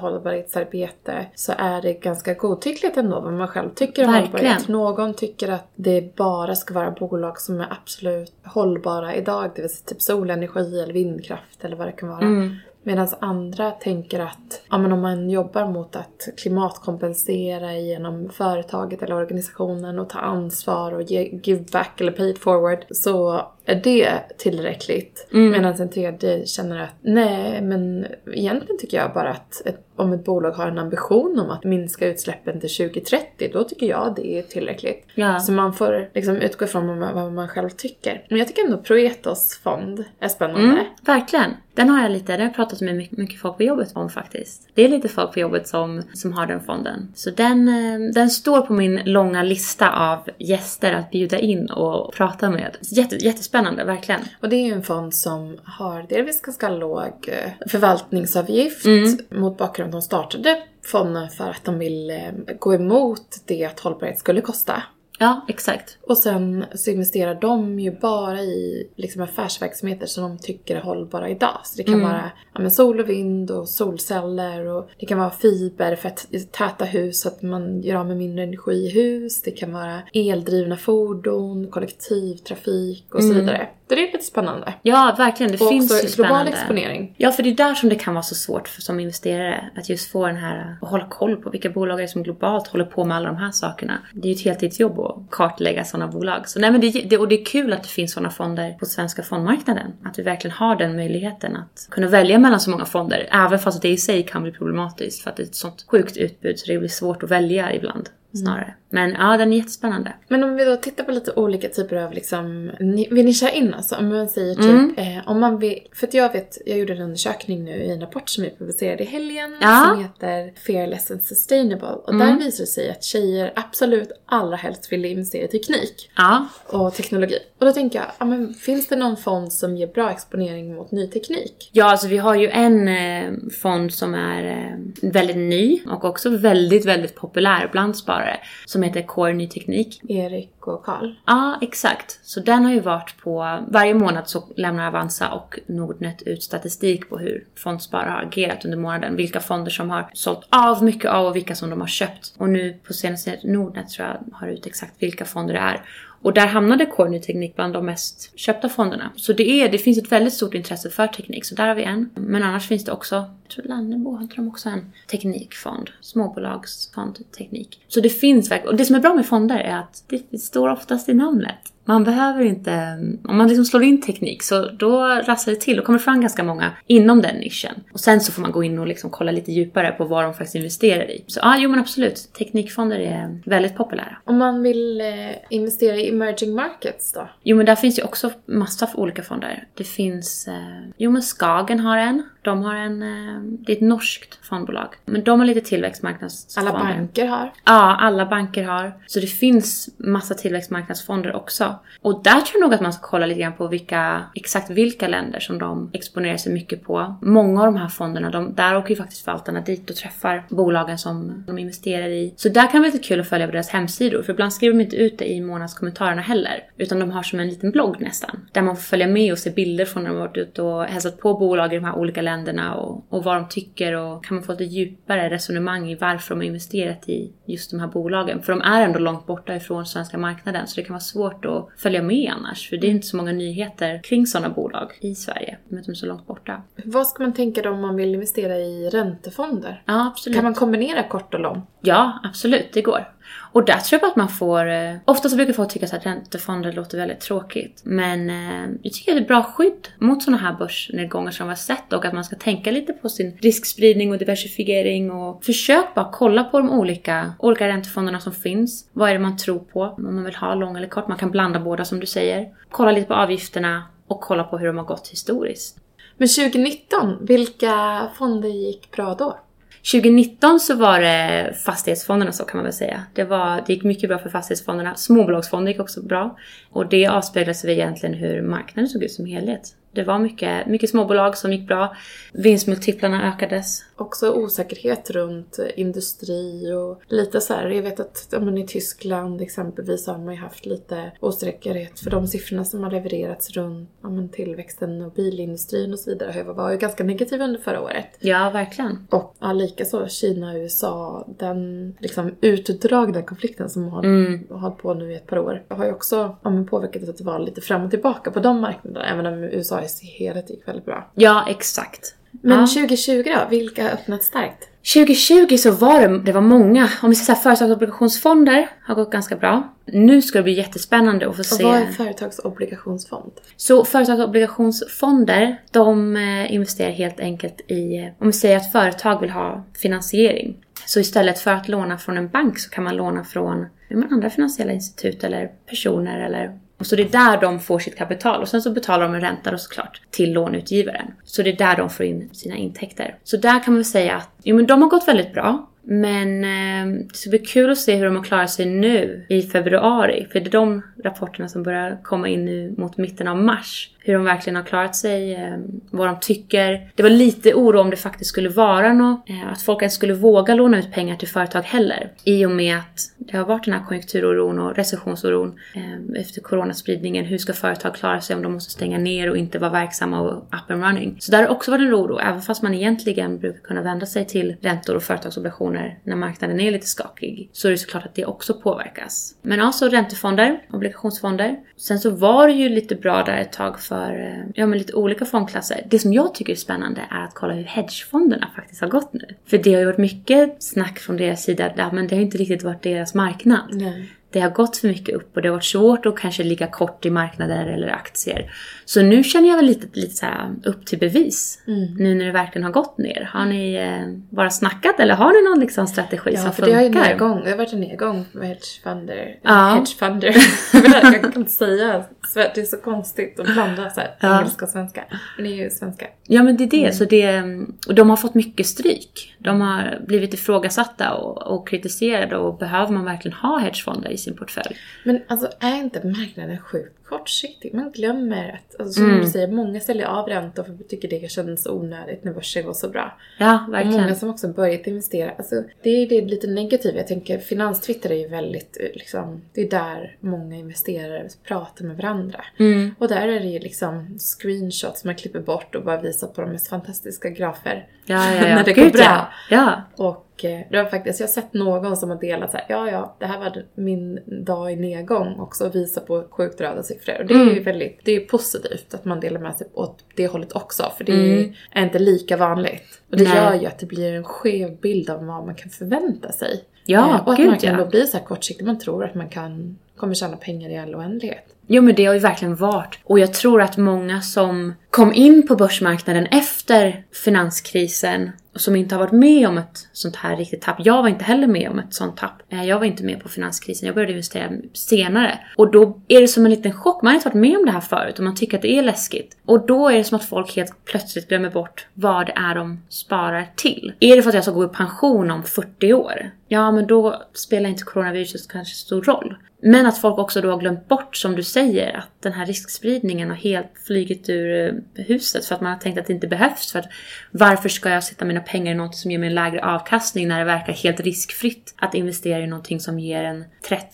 [0.57, 4.33] hållbarhetsarbete, så är det ganska godtyckligt ändå vad man själv tycker om Verkligen.
[4.33, 4.67] hållbarhet.
[4.67, 9.71] Någon tycker att det bara ska vara bolag som är absolut hållbara idag, det vill
[9.71, 12.21] säga typ solenergi eller vindkraft eller vad det kan vara.
[12.21, 12.55] Mm.
[12.83, 19.15] Medan andra tänker att ja, men om man jobbar mot att klimatkompensera genom företaget eller
[19.15, 24.37] organisationen och ta ansvar och ge, give back eller pay it forward så är det
[24.37, 25.27] tillräckligt?
[25.33, 25.51] Mm.
[25.51, 30.25] Medan en tredje känner att nej, men egentligen tycker jag bara att ett, om ett
[30.25, 34.41] bolag har en ambition om att minska utsläppen till 2030, då tycker jag det är
[34.41, 35.05] tillräckligt.
[35.15, 35.39] Ja.
[35.39, 38.25] Så man får liksom utgå ifrån vad, man själv tycker.
[38.29, 40.67] Men jag tycker ändå Proetos fond är spännande.
[40.67, 41.51] Mm, verkligen.
[41.73, 44.09] Den har jag lite, den har jag pratat med mycket, mycket folk på jobbet om
[44.09, 44.69] faktiskt.
[44.73, 47.11] Det är lite folk på jobbet som, som har den fonden.
[47.15, 52.13] Så den, eh, den står på min långa lista av gäster att bjuda in och
[52.13, 52.77] prata med.
[52.81, 54.21] Jätte, jättespännande, verkligen.
[54.41, 59.17] Och det är ju en fond som har delvis ganska låg eh, förvaltningsavgift Mm.
[59.29, 62.17] mot bakgrund av att de startade fonden för att de vill eh,
[62.59, 64.83] gå emot det att hållbarhet skulle kosta.
[65.19, 65.97] Ja, exakt.
[66.07, 71.29] Och sen så investerar de ju bara i liksom affärsverksamheter som de tycker är hållbara
[71.29, 71.59] idag.
[71.63, 75.29] Så det kan vara ja, men sol och vind och solceller och det kan vara
[75.31, 79.41] fiber för att täta hus så att man gör av med mindre energi i hus.
[79.41, 83.67] Det kan vara eldrivna fordon, kollektivtrafik och så vidare.
[83.87, 84.73] Det är lite spännande.
[84.81, 85.51] Ja, verkligen.
[85.51, 86.51] Det Och finns ju också global spännande.
[86.51, 87.15] exponering.
[87.17, 89.89] Ja, för det är där som det kan vara så svårt för, som investerare att
[89.89, 93.03] just få den här, att hålla koll på vilka bolag är som globalt håller på
[93.03, 93.97] med alla de här sakerna.
[94.13, 94.99] Det är ju ett heltidsjobb
[95.31, 96.49] kartlägga sådana bolag.
[96.49, 98.85] Så nej men det, det, och det är kul att det finns sådana fonder på
[98.85, 99.93] svenska fondmarknaden.
[100.03, 103.27] Att vi verkligen har den möjligheten att kunna välja mellan så många fonder.
[103.31, 106.17] Även fast det i sig kan bli problematiskt för att det är ett sånt sjukt
[106.17, 108.09] utbud så det blir svårt att välja ibland.
[108.33, 108.73] Snarare.
[108.89, 110.13] Men ja, den är jättespännande.
[110.27, 113.51] Men om vi då tittar på lite olika typer av liksom, ni- vill ni köra
[113.51, 113.95] in alltså?
[113.95, 114.93] Om man säger typ, Mm.
[114.97, 118.01] eh, om man vill, för att jag vet, jag gjorde en undersökning nu i en
[118.01, 119.85] rapport som jag publicerade i helgen Ja.
[119.93, 122.27] som heter Fearless and Sustainable och Mm.
[122.27, 126.93] där visar det sig att tjejer absolut allra helst vill investera i teknik Ja, och
[126.93, 127.37] teknologi.
[127.59, 130.91] Och då tänker jag, ja, men finns det någon fond som ger bra exponering mot
[130.91, 131.69] ny teknik?
[131.73, 136.29] Ja, alltså vi har ju en eh, fond som är eh, väldigt ny och också
[136.29, 138.16] väldigt, väldigt populär bland sparare
[138.65, 140.01] som heter Core Ny Teknik.
[140.09, 141.13] Erik och Karl.
[141.25, 142.19] Ja, exakt.
[142.23, 143.59] Så den har ju varit på...
[143.67, 148.77] Varje månad så lämnar Avanza och Nordnet ut statistik på hur fondsparare har agerat under
[148.77, 149.15] månaden.
[149.15, 152.33] Vilka fonder som har sålt av mycket av och vilka som de har köpt.
[152.37, 155.81] Och nu på senaste Nordnet tror jag har ut exakt vilka fonder det är.
[156.27, 159.11] Och där hamnade Corny Teknik bland de mest köpta fonderna.
[159.15, 161.83] Så det, är, det finns ett väldigt stort intresse för teknik, så där har vi
[161.83, 162.09] en.
[162.15, 165.89] Men annars finns det också, jag tror Lannebo har inte de också en teknikfond?
[166.01, 167.81] Småbolagsfond teknik.
[167.87, 170.69] Så det finns verkligen, och det som är bra med fonder är att det står
[170.69, 171.73] oftast i namnet.
[171.87, 175.85] Man behöver inte, om man liksom slår in teknik så då rasslar det till och
[175.85, 177.83] kommer fram ganska många inom den nischen.
[177.93, 180.33] Och sen så får man gå in och liksom kolla lite djupare på vad de
[180.33, 181.23] faktiskt investerar i.
[181.27, 182.33] Så ja, jo men absolut.
[182.37, 184.17] Teknikfonder är väldigt populära.
[184.23, 185.07] Om man vill eh,
[185.49, 187.29] investera i emerging markets då?
[187.43, 189.67] Jo men där finns ju också massa olika fonder.
[189.73, 192.23] Det finns, eh, jo men Skagen har en.
[192.47, 194.87] De har en, eh, det är ett norskt fondbolag.
[195.05, 196.71] Men de har lite tillväxtmarknadsfonder.
[196.71, 197.53] Alla banker har.
[197.65, 198.93] Ja, alla banker har.
[199.07, 201.75] Så det finns massa tillväxtmarknadsfonder också.
[202.01, 205.07] Och där tror jag nog att man ska kolla lite grann på vilka, exakt vilka
[205.07, 207.15] länder som de exponerar sig mycket på.
[207.21, 210.97] Många av de här fonderna, de, där åker ju faktiskt förvaltarna dit och träffar bolagen
[210.97, 212.33] som de investerar i.
[212.35, 214.77] Så där kan det vara lite kul att följa på deras hemsidor, för ibland skriver
[214.77, 216.63] de inte ut det i månadskommentarerna heller.
[216.77, 218.47] Utan de har som en liten blogg nästan.
[218.51, 220.83] Där man får följa med och se bilder från när de har varit ute och
[220.83, 222.36] hälsat på bolag i de här olika länderna
[222.75, 226.39] och, och vad de tycker och kan man få lite djupare resonemang i varför de
[226.39, 228.41] har investerat i just de här bolagen.
[228.41, 231.69] För de är ändå långt borta ifrån svenska marknaden så det kan vara svårt att
[231.77, 232.69] följa med annars.
[232.69, 235.57] För det är inte så många nyheter kring sådana bolag i Sverige.
[235.67, 236.61] Med att de är så långt borta.
[236.85, 239.83] Vad ska man tänka då om man vill investera i räntefonder?
[239.85, 240.35] Ja, absolut.
[240.35, 241.61] Kan man kombinera kort och lång?
[241.81, 243.16] Ja, absolut, det går.
[243.51, 244.69] Och där tror jag bara att man får...
[244.69, 247.81] Eh, ofta så brukar folk tycka att räntefonder låter väldigt tråkigt.
[247.83, 251.47] Men eh, jag tycker att det är ett bra skydd mot sådana här börsnedgångar som
[251.47, 255.45] vi har sett och att man ska tänka lite på sin riskspridning och diversifiering och
[255.45, 258.89] försök bara kolla på de olika, olika räntefonderna som finns.
[258.93, 259.81] Vad är det man tror på?
[259.81, 261.07] Om man vill ha lång eller kort.
[261.07, 262.47] Man kan blanda båda som du säger.
[262.71, 265.77] Kolla lite på avgifterna och kolla på hur de har gått historiskt.
[266.17, 269.37] Men 2019, vilka fonder gick bra då?
[269.77, 273.03] 2019 så var det fastighetsfonderna så kan man väl säga.
[273.13, 274.95] Det, var, det gick mycket bra för fastighetsfonderna.
[274.95, 276.37] Småbolagsfonder gick också bra.
[276.71, 279.75] Och det avspeglar sig egentligen hur marknaden såg ut som helhet.
[279.97, 281.95] Det var mycket, mycket småbolag som gick bra.
[282.33, 283.83] Vinstmultiplarna ökades.
[283.95, 289.41] Också osäkerhet runt industri och lite så här, jag vet att ja, men i Tyskland
[289.41, 294.09] exempelvis har man ju haft lite osäkerhet för de siffrorna som har levererats runt ja,
[294.09, 298.07] men tillväxten och bilindustrin och så vidare var ju ganska negativa under förra året.
[298.19, 299.07] Ja, verkligen.
[299.09, 304.47] Och ja, likaså Kina och USA, den liksom utdragna konflikten som har Mm.
[304.49, 307.23] hållit på nu i ett par år har ju också ja, men påverkat att det
[307.23, 310.85] var lite fram och tillbaka på de marknaderna, även om USA i helhet gick väldigt
[310.85, 311.11] bra.
[311.15, 312.13] Ja, exakt.
[312.41, 312.67] Men Ja.
[312.67, 314.69] 2020 då, vilka har öppnat starkt?
[314.93, 319.11] 2020 så var det, det var många, om vi säger så här, företagsobligationsfonder har gått
[319.11, 319.73] ganska bra.
[319.85, 321.63] Nu ska det bli jättespännande att få Och se.
[321.63, 323.31] vad är företagsobligationsfond?
[323.57, 329.29] Så företagsobligationsfonder, de eh, investerar helt enkelt i, eh, om vi säger att företag vill
[329.29, 330.57] ha finansiering.
[330.85, 333.65] Så istället för att låna från en bank så kan man låna från
[334.11, 338.41] andra finansiella institut eller personer eller och så det är där de får sitt kapital
[338.41, 341.11] och sen så betalar de en ränta då såklart till lånutgivaren.
[341.23, 343.15] Så det är där de får in sina intäkter.
[343.23, 345.69] Så där kan man väl säga att jo, men de har gått väldigt bra.
[345.89, 349.41] Men eh, det ska bli kul att se hur de har klarat sig nu i
[349.41, 350.27] februari.
[350.31, 353.89] För det är de rapporterna som börjar komma in nu mot mitten av mars.
[354.07, 355.57] Hur de verkligen har klarat sig, eh,
[355.91, 356.91] vad de tycker.
[356.95, 360.13] Det var lite oro om det faktiskt skulle vara något, eh, att folk ens skulle
[360.13, 362.11] våga låna ut pengar till företag heller.
[362.23, 367.25] I och med att det har varit den här konjunkturoron och recessionsoron eh, efter coronaspridningen.
[367.25, 370.37] Hur ska företag klara sig om de måste stänga ner och inte vara verksamma och
[370.37, 371.15] up and running?
[371.19, 374.25] Så där har också varit en oro, även fast man egentligen brukar kunna vända sig
[374.25, 377.49] till räntor och företagsobligationer när marknaden är lite skakig.
[377.53, 379.35] Så är det såklart att det också påverkas.
[379.41, 381.55] Men alltså räntefonder, obligationsfonder.
[381.77, 384.93] Sen så var det ju lite bra där ett tag för Eh, ja, men lite
[384.93, 385.81] olika fondklasser.
[385.89, 389.25] Det som jag tycker är spännande är att kolla hur hedgefonderna faktiskt har gått nu.
[389.45, 392.37] För det har ju varit mycket snack från deras sida, ja men det har inte
[392.37, 393.69] riktigt varit deras marknad.
[393.71, 394.09] Nej.
[394.31, 397.05] Det har gått för mycket upp och det har varit svårt att kanske ligga kort
[397.05, 398.51] i marknader eller aktier.
[398.85, 401.61] Så nu känner jag väl lite, lite så här upp till bevis.
[401.97, 403.29] Nu när det verkligen har gått ner.
[403.33, 406.73] Har ni eh, bara snackat eller har ni någon liksom strategi Ja, som för det
[406.73, 407.09] har ju funkar?
[407.09, 407.41] nedgång.
[407.43, 409.35] Det har varit en nedgång med hedgefunder.
[409.41, 409.51] Ja.
[409.53, 410.35] Hedgefunder.
[410.73, 412.03] jag kan inte säga.
[412.33, 414.37] Det är så konstigt att blanda så här, Ja.
[414.39, 415.03] engelska och svenska.
[415.37, 416.05] Men det är ju svenska.
[416.27, 416.83] Ja men det är det.
[416.83, 416.93] Mm.
[416.93, 417.43] Så det
[417.87, 419.35] och de har fått mycket stryk.
[419.39, 424.35] De har blivit ifrågasatta och, och kritiserade och behöver man verkligen ha hedgefonder i sin
[424.35, 424.77] portfölj?
[425.03, 426.96] Men alltså är inte marknaden sjuk?
[427.09, 427.73] Kortsiktig?
[427.73, 429.11] Man glömmer att, alltså, Mm.
[429.15, 432.65] som du säger, många säljer av räntor för att tycker det känns onödigt när börsen
[432.65, 433.17] går så bra.
[433.39, 434.01] Ja, Och verkligen.
[434.01, 435.31] många som också börjat investera.
[435.37, 436.97] Alltså, det är det lite negativa.
[436.97, 441.97] Jag tänker finanstwitter är ju väldigt, eh, liksom, det är där många investerare pratar med
[441.97, 442.45] varandra.
[442.59, 442.95] Mm.
[442.99, 446.49] Och där är det ju liksom screenshots man klipper bort och bara visar på de
[446.51, 447.87] mest fantastiska grafer.
[448.05, 448.55] Ja, ja, ja.
[448.55, 449.27] när det går Gud, bra.
[449.49, 449.81] Ja.
[449.95, 452.91] Och eh, det var faktiskt, jag har sett någon som har delat så här, ja
[452.91, 457.19] ja, det här var min dag i nedgång också och visar på sjukt röda siffror.
[457.21, 457.53] Och det är Mm.
[457.55, 461.03] ju väldigt, det är positivt att man delar med sig åt det hållet också, för
[461.03, 461.53] det Mm.
[461.71, 463.01] är inte lika vanligt.
[463.11, 463.35] Och det Nej.
[463.35, 466.63] gör ju att det blir en skev bild av vad man kan förvänta sig.
[466.85, 467.85] Ja, Eh, och att gud, marknaden ja.
[467.85, 470.95] då blir så här kortsiktig, man tror att man kan, kommer tjäna pengar i all
[470.95, 471.57] oändlighet.
[471.67, 472.99] Jo men det har ju verkligen varit.
[473.03, 478.95] Och jag tror att många som kom in på börsmarknaden efter finanskrisen och som inte
[478.95, 480.75] har varit med om ett sånt här riktigt tapp.
[480.79, 482.41] Jag var inte heller med om ett sånt tapp.
[482.49, 483.85] Eh, jag var inte med på finanskrisen.
[483.85, 485.39] Jag började investera senare.
[485.55, 487.01] Och då är det som en liten chock.
[487.01, 488.83] Man har inte varit med om det här förut och man tycker att det är
[488.83, 489.37] läskigt.
[489.45, 492.81] Och då är det som att folk helt plötsligt glömmer bort vad det är de
[492.89, 493.93] sparar till.
[493.99, 496.31] Är det för att jag ska gå i pension om 40 år?
[496.47, 499.37] Ja, men då spelar inte coronaviruset kanske stor roll.
[499.61, 503.29] Men att folk också då har glömt bort, som du säger, att den här riskspridningen
[503.29, 506.71] har helt flugit ur eh, huset för att man har tänkt att det inte behövs.
[506.71, 506.89] För att
[507.31, 510.39] varför ska jag sätta mina pengar i något som ger mig en lägre avkastning när
[510.39, 513.45] det verkar helt riskfritt att investera i någonting som ger en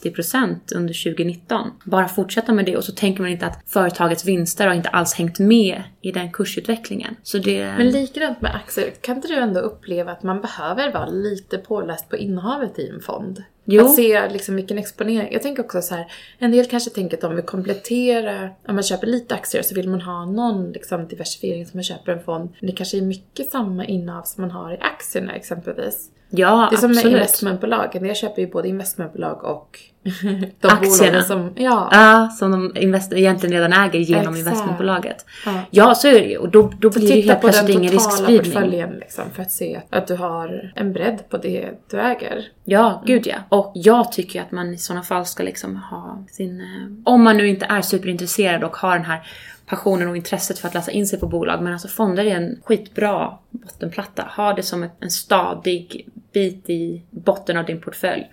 [0.04, 1.72] 30% under 2019?
[1.86, 5.14] Bara fortsätta med det och så tänker man inte att företagets vinster har inte alls
[5.14, 7.16] hängt med i den kursutvecklingen.
[7.24, 7.74] Så det...
[7.78, 12.10] Men likadant med aktier, kan inte du ändå uppleva att man behöver vara lite påläst
[12.10, 13.44] på innehavet i en fond?
[13.66, 13.86] Jo.
[13.86, 15.34] Att se liksom vilken exponering.
[15.34, 18.84] Jag tänker också så här, en del kanske tänker att de vill komplettera, om man
[18.84, 22.50] köper lite aktier så vill man ha någon liksom diversifiering som man köper en fond.
[22.60, 26.76] Men det kanske är mycket samma innehav som man har i aktierna exempelvis ja, Det
[26.76, 27.16] är som med absolut.
[27.18, 29.80] investmentbolagen, jag köper ju både investmentbolag och
[30.60, 31.22] de Aktierna.
[31.22, 31.90] som, ja.
[31.92, 34.40] Ja, som de invest- egentligen redan äger genom Exakt.
[34.40, 35.26] investmentbolaget.
[35.46, 35.52] Ja.
[35.72, 36.38] Ja, så är det ju.
[36.38, 38.52] Och då, då blir det ju Titta helt på den plötsligt ingen totala riskspridning.
[38.52, 42.48] portföljen liksom, för att se att du har en bredd på det du äger.
[42.64, 43.36] Ja, gud ja.
[43.50, 46.62] Och jag tycker att man i sådana fall ska liksom ha sin...
[46.62, 49.22] eh, Om man nu inte är superintresserad och har den här
[49.66, 51.62] passionen och intresset för att läsa in sig på bolag.
[51.62, 54.24] Men alltså fonder är en skitbra bottenplatta.
[54.38, 58.24] Ha det som en stadig bit i botten av din portfölj.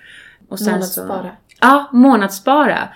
[0.48, 1.22] Och sen Månadsspara.
[1.22, 2.88] Så, ja, månadsspara.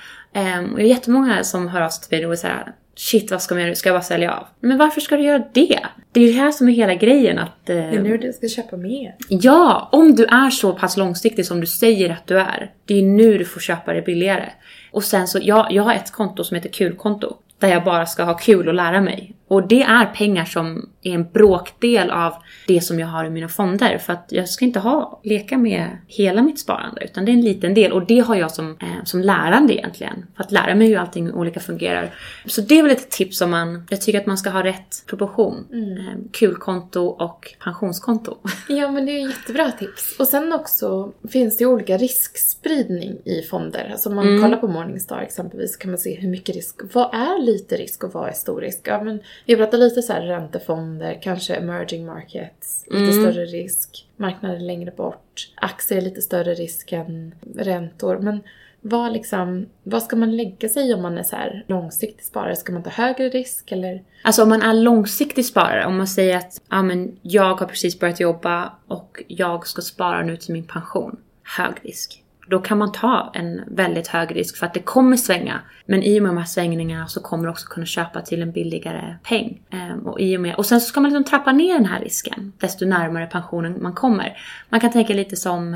[0.59, 3.31] Um, och det är jättemånga som hör av sig till mig och är såhär Shit,
[3.31, 3.75] vad ska jag göra?
[3.75, 4.47] Ska jag bara sälja av?
[4.61, 5.81] Men varför ska du göra det?
[6.13, 7.71] Det är ju det här som är hela grejen att...
[7.71, 9.15] eh, Det är nu du ska köpa mer.
[9.29, 12.71] Ja, om du är så pass långsiktig som du säger att du är.
[12.85, 14.49] Det är nu du får köpa det billigare.
[14.93, 17.37] Och sen så, jag, jag har ett konto som heter kulkonto.
[17.59, 19.35] Där jag bara ska ha kul och lära mig.
[19.49, 22.35] Och det är pengar som är en bråkdel av
[22.67, 23.99] det som jag har i mina fonder.
[23.99, 27.41] För att jag ska inte ha, leka med hela mitt sparande utan det är en
[27.41, 27.93] liten del.
[27.93, 30.27] Och det har jag som, eh, som lärande egentligen.
[30.37, 32.15] För att lära mig hur allting olika fungerar.
[32.47, 35.05] Så det är väl ett tips om man, jag tycker att man ska ha rätt
[35.07, 35.67] proportion.
[35.73, 38.37] Eh, kulkonto och pensionskonto.
[38.69, 40.17] Ja, men det är jättebra tips.
[40.19, 43.89] Och sen också finns det ju olika riskspridning i fonder.
[43.93, 44.43] Alltså om man Mm.
[44.43, 48.13] kollar på Morningstar exempelvis kan man se hur mycket risk, vad är lite risk och
[48.13, 48.81] vad är stor risk?
[48.85, 53.23] Ja, men vi pratar lite så här räntefonder, kanske emerging markets, lite Mm.
[53.23, 58.19] större risk, marknader längre bort, aktier lite större risk än räntor.
[58.19, 58.41] Men
[58.81, 62.57] vad, liksom, vad ska man lägga sig i om man är så här långsiktig sparare?
[62.57, 64.03] Ska man ta högre risk eller?
[64.23, 67.99] Alltså om man är långsiktig sparare, om man säger att ja, men jag har precis
[68.01, 71.17] börjat jobba och jag ska spara nu till min pension.
[71.57, 72.24] Hög risk.
[72.47, 75.61] Då kan man ta en väldigt hög risk för att det kommer svänga.
[75.87, 78.53] Men i och med de här svängningarna så kommer du också kunna köpa till en
[78.53, 79.63] billigare peng.
[79.71, 82.01] Ehm, och, i och, med, och sen så ska man liksom trappa ner den här
[82.01, 84.37] risken desto närmare pensionen man kommer.
[84.69, 85.75] Man kan tänka lite som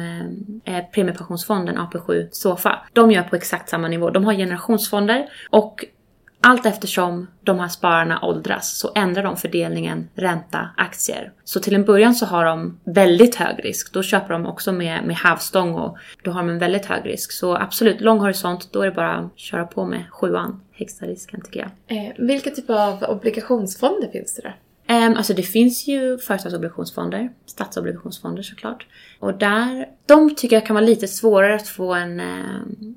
[0.64, 2.78] eh, eh premiepensionsfonden AP7 Sofa.
[2.92, 4.10] De gör på exakt samma nivå.
[4.10, 5.84] De har generationsfonder och
[6.41, 11.32] allt eftersom de här spararna åldras så ändrar de fördelningen ränta, aktier.
[11.45, 13.93] Så till en början så har de väldigt hög risk.
[13.93, 17.32] Då köper de också med, med hävstång och då har de en väldigt hög risk.
[17.32, 21.41] Så absolut, lång horisont, då är det bara att köra på med sjuan, högsta risken
[21.41, 21.99] tycker jag.
[21.99, 24.53] Eh, vilka typer av obligationsfonder finns det då?
[24.91, 28.86] Um, alltså det finns ju företagsobligationsfonder, statsobligationsfonder såklart.
[29.18, 32.26] Och där, de tycker jag kan vara lite svårare att få en eh,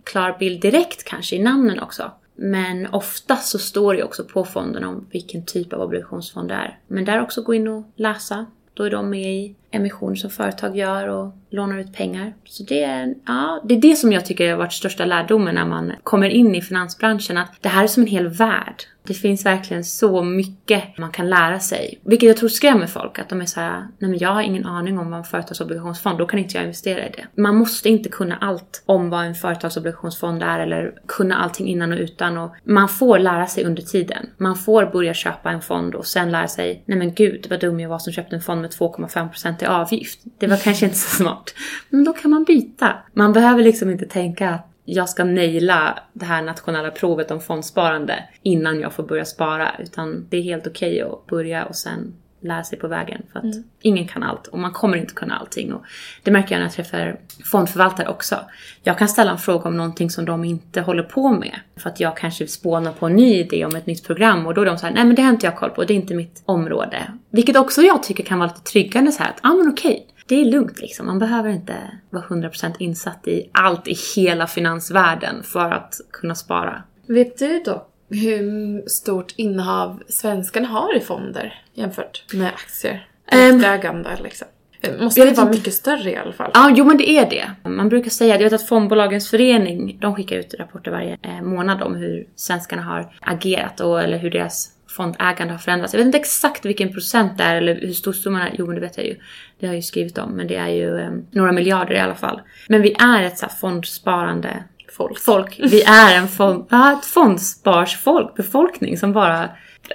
[0.04, 2.12] klar bild direkt kanske i namnen också.
[2.36, 6.56] Men ofta så står det ju också på fonden om vilken typ av obligationsfond det
[6.56, 6.80] är.
[6.88, 8.46] Men där också gå in och läsa.
[8.74, 12.34] Då är de med i emission som företag gör och lånar ut pengar.
[12.46, 15.66] Så det är, ja, det är det som jag tycker har varit största lärdomen när
[15.66, 17.38] man kommer in i finansbranschen.
[17.38, 18.84] Att det här är som en hel värld.
[19.04, 22.00] Det finns verkligen så mycket man kan lära sig.
[22.04, 23.20] Vilket jag tror skrämmer folk.
[23.20, 26.26] Att de är såhär nej men jag har ingen aning om vad en företagsobligationsfond, då
[26.26, 27.42] kan inte jag investera i det.
[27.42, 32.00] Man måste inte kunna allt om vad en företagsobligationsfond är eller kunna allting innan och
[32.00, 32.38] utan.
[32.38, 34.30] Och man får lära sig under tiden.
[34.38, 37.80] Man får börja köpa en fond och sen lära sig, nej men gud vad dum
[37.80, 40.20] jag var som köpte en fond med 2,5% till avgift.
[40.38, 41.54] Det var kanske inte så smart.
[41.90, 42.98] Men då kan man byta.
[43.14, 48.30] Man behöver liksom inte tänka att jag ska naila det här nationella provet om fondsparande
[48.42, 49.72] innan jag får börja spara.
[49.80, 53.22] Utan det är helt okej att börja och sen lära sig på vägen.
[53.34, 55.74] För att ingen kan allt och man kommer inte kunna allting.
[55.74, 55.86] Och
[56.24, 58.36] det märker jag när jag träffar fondförvaltare också.
[58.84, 61.60] Jag kan ställa en fråga om någonting som de inte håller på med.
[61.78, 64.62] För att jag kanske spånar på en ny idé om ett nytt program och då
[64.62, 66.16] är de så här, nej men det har inte jag koll på, det är inte
[66.16, 67.14] mitt område.
[67.30, 70.08] Vilket också jag tycker kan vara lite tryggande så här att, ja ah, men okej.
[70.28, 71.06] Det är lugnt liksom.
[71.06, 71.76] Man behöver inte
[72.10, 76.84] vara 100% insatt i allt i hela finansvärlden för att kunna spara.
[77.08, 83.08] Vet du då hur stort innehav svenskarna har i fonder jämfört med aktier?
[83.32, 84.48] Ägande liksom.
[84.82, 85.58] Det måste vet vara inte.
[85.58, 86.52] mycket större i alla fall.
[86.54, 87.70] Ja, jo men det är det.
[87.70, 91.82] Man brukar säga, jag vet att fondbolagens förening, de skickar ut rapporter varje eh, månad
[91.82, 95.94] om hur svenskarna har agerat och eller hur deras fondägande har förändrats.
[95.94, 98.56] Jag vet inte exakt vilken procent det är eller hur stor summan är.
[98.58, 99.16] Jo, men det vet jag ju.
[99.60, 102.16] Det har jag ju skrivit om, men det är ju eh, några miljarder i alla
[102.16, 102.42] fall.
[102.68, 105.20] Men vi är ett så här fondsparande folk.
[105.20, 105.60] folk.
[105.60, 106.66] Vi är en fond,
[106.98, 109.50] ett fondsparsfolk, befolkning som bara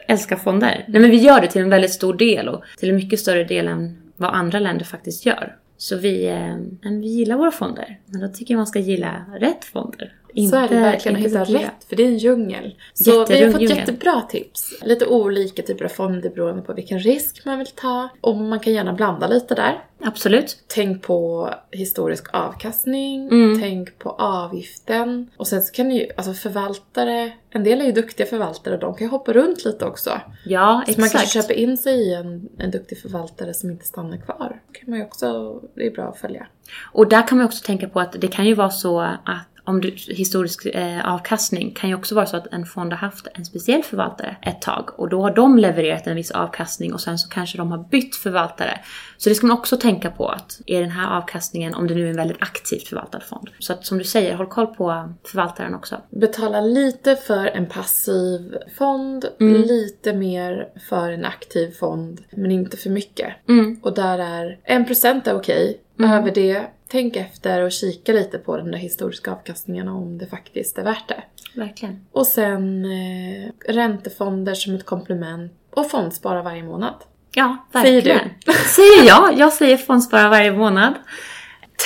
[0.09, 0.85] älskar fonder.
[0.89, 3.45] Nej, men vi gör det till en väldigt stor del och till en mycket större
[3.45, 5.57] del än vad andra länder faktiskt gör.
[5.77, 7.99] Så vi, eh, vi gillar våra fonder.
[8.07, 10.13] Men då tycker jag man ska gilla rätt fonder
[10.51, 12.74] så är det verkligen att inte hitta rätt, för det är en djungel.
[12.95, 13.78] Så vi har fått djungel.
[13.78, 14.72] jättebra tips.
[14.82, 18.09] Lite olika typer av fonder beroende på vilken risk man vill ta.
[18.20, 19.84] Och man kan gärna blanda lite där.
[20.01, 20.57] Absolut.
[20.66, 23.61] Tänk på historisk avkastning, Mm.
[23.61, 25.30] tänk på avgiften.
[25.37, 28.95] Och sen så kan ju, alltså förvaltare, en del är ju duktiga förvaltare och de
[28.95, 30.20] kan ju hoppa runt lite också.
[30.45, 31.32] Ja, Så man kanske exakt.
[31.32, 34.61] köper in sig i en, en duktig förvaltare som inte stannar kvar.
[34.72, 36.47] Det kan man ju också, det är bra att följa.
[36.93, 39.81] Och där kan man också tänka på att det kan ju vara så att om
[39.81, 43.45] du, historisk eh, avkastning kan ju också vara så att en fond har haft en
[43.45, 47.29] speciell förvaltare ett tag och då har de levererat en viss avkastning och sen så
[47.29, 48.81] kanske de har bytt förvaltare.
[49.17, 52.07] Så det ska man också tänka på att är den här avkastningen, om det nu
[52.07, 53.51] är en väldigt aktivt förvaltad fond.
[53.59, 56.01] Så att som du säger, håll koll på förvaltaren också.
[56.11, 59.62] Betala lite för en passiv fond, Mm.
[59.62, 63.35] lite mer för en aktiv fond, men inte för mycket.
[63.49, 63.81] Mm.
[63.83, 65.81] Och där är 1% är okej.
[65.99, 70.78] Över det, tänk efter och kika lite på den där historiska avkastningen om det faktiskt
[70.78, 71.22] är värt det.
[71.55, 72.07] Verkligen.
[72.12, 76.95] Och sen eh, räntefonder som ett komplement och fondspara varje månad.
[77.34, 78.30] Ja, Säger verkligen.
[78.55, 79.39] Säger jag.
[79.39, 80.95] Jag säger fondspara varje månad.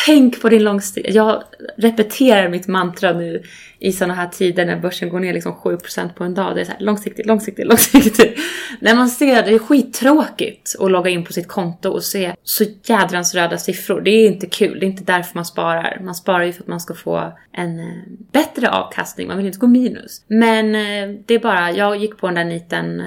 [0.06, 1.14] Tänk på din långsiktiga...
[1.14, 1.42] Jag
[1.76, 3.42] repeterar mitt mantra nu
[3.78, 6.54] i sådana här tider när börsen går ner liksom 7% på en dag.
[6.54, 8.38] Det är så här långsiktigt, långsiktigt, långsiktigt.
[8.80, 12.64] när man ser det är skittråkigt att logga in på sitt konto och se så
[12.84, 14.00] jädrans röda siffror.
[14.00, 14.80] Det är inte kul.
[14.80, 16.00] Det är inte därför man sparar.
[16.04, 17.86] Man sparar ju för att man ska få en eh,
[18.32, 19.28] bättre avkastning.
[19.28, 20.24] Man vill inte gå minus.
[20.26, 23.06] Men eh, det är bara, jag gick på den där niten eh,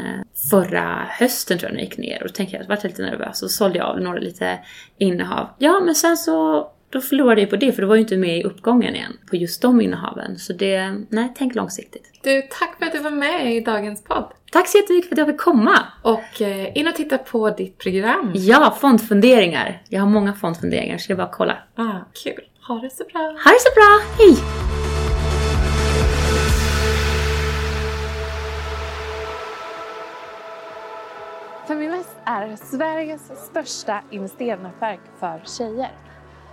[0.49, 3.51] förra hösten tror jag när jag gick ner och tänkte jag var lite nervös och
[3.51, 4.59] sålde jag av några lite
[4.97, 5.49] innehav.
[5.57, 8.37] Ja, men sen så då förlorade jag på det för då var ju inte med
[8.37, 10.39] i uppgången igen på just de innehaven.
[10.39, 12.19] Så det, nej, tänk långsiktigt.
[12.23, 14.31] Du, tack för att du var med i dagens podd.
[14.51, 15.79] Tack så jättemycket för att jag fick komma!
[16.01, 18.31] Och eh, in och titta på ditt program.
[18.35, 19.81] Ja, fondfunderingar.
[19.89, 21.57] Jag har många fondfunderingar så det är bara att kolla.
[21.75, 22.43] Ah, kul.
[22.67, 23.21] Ha det så bra.
[23.21, 24.37] Ha det så bra, hej!
[31.67, 35.91] Feminvest är Sveriges största investeringsnätverk för tjejer.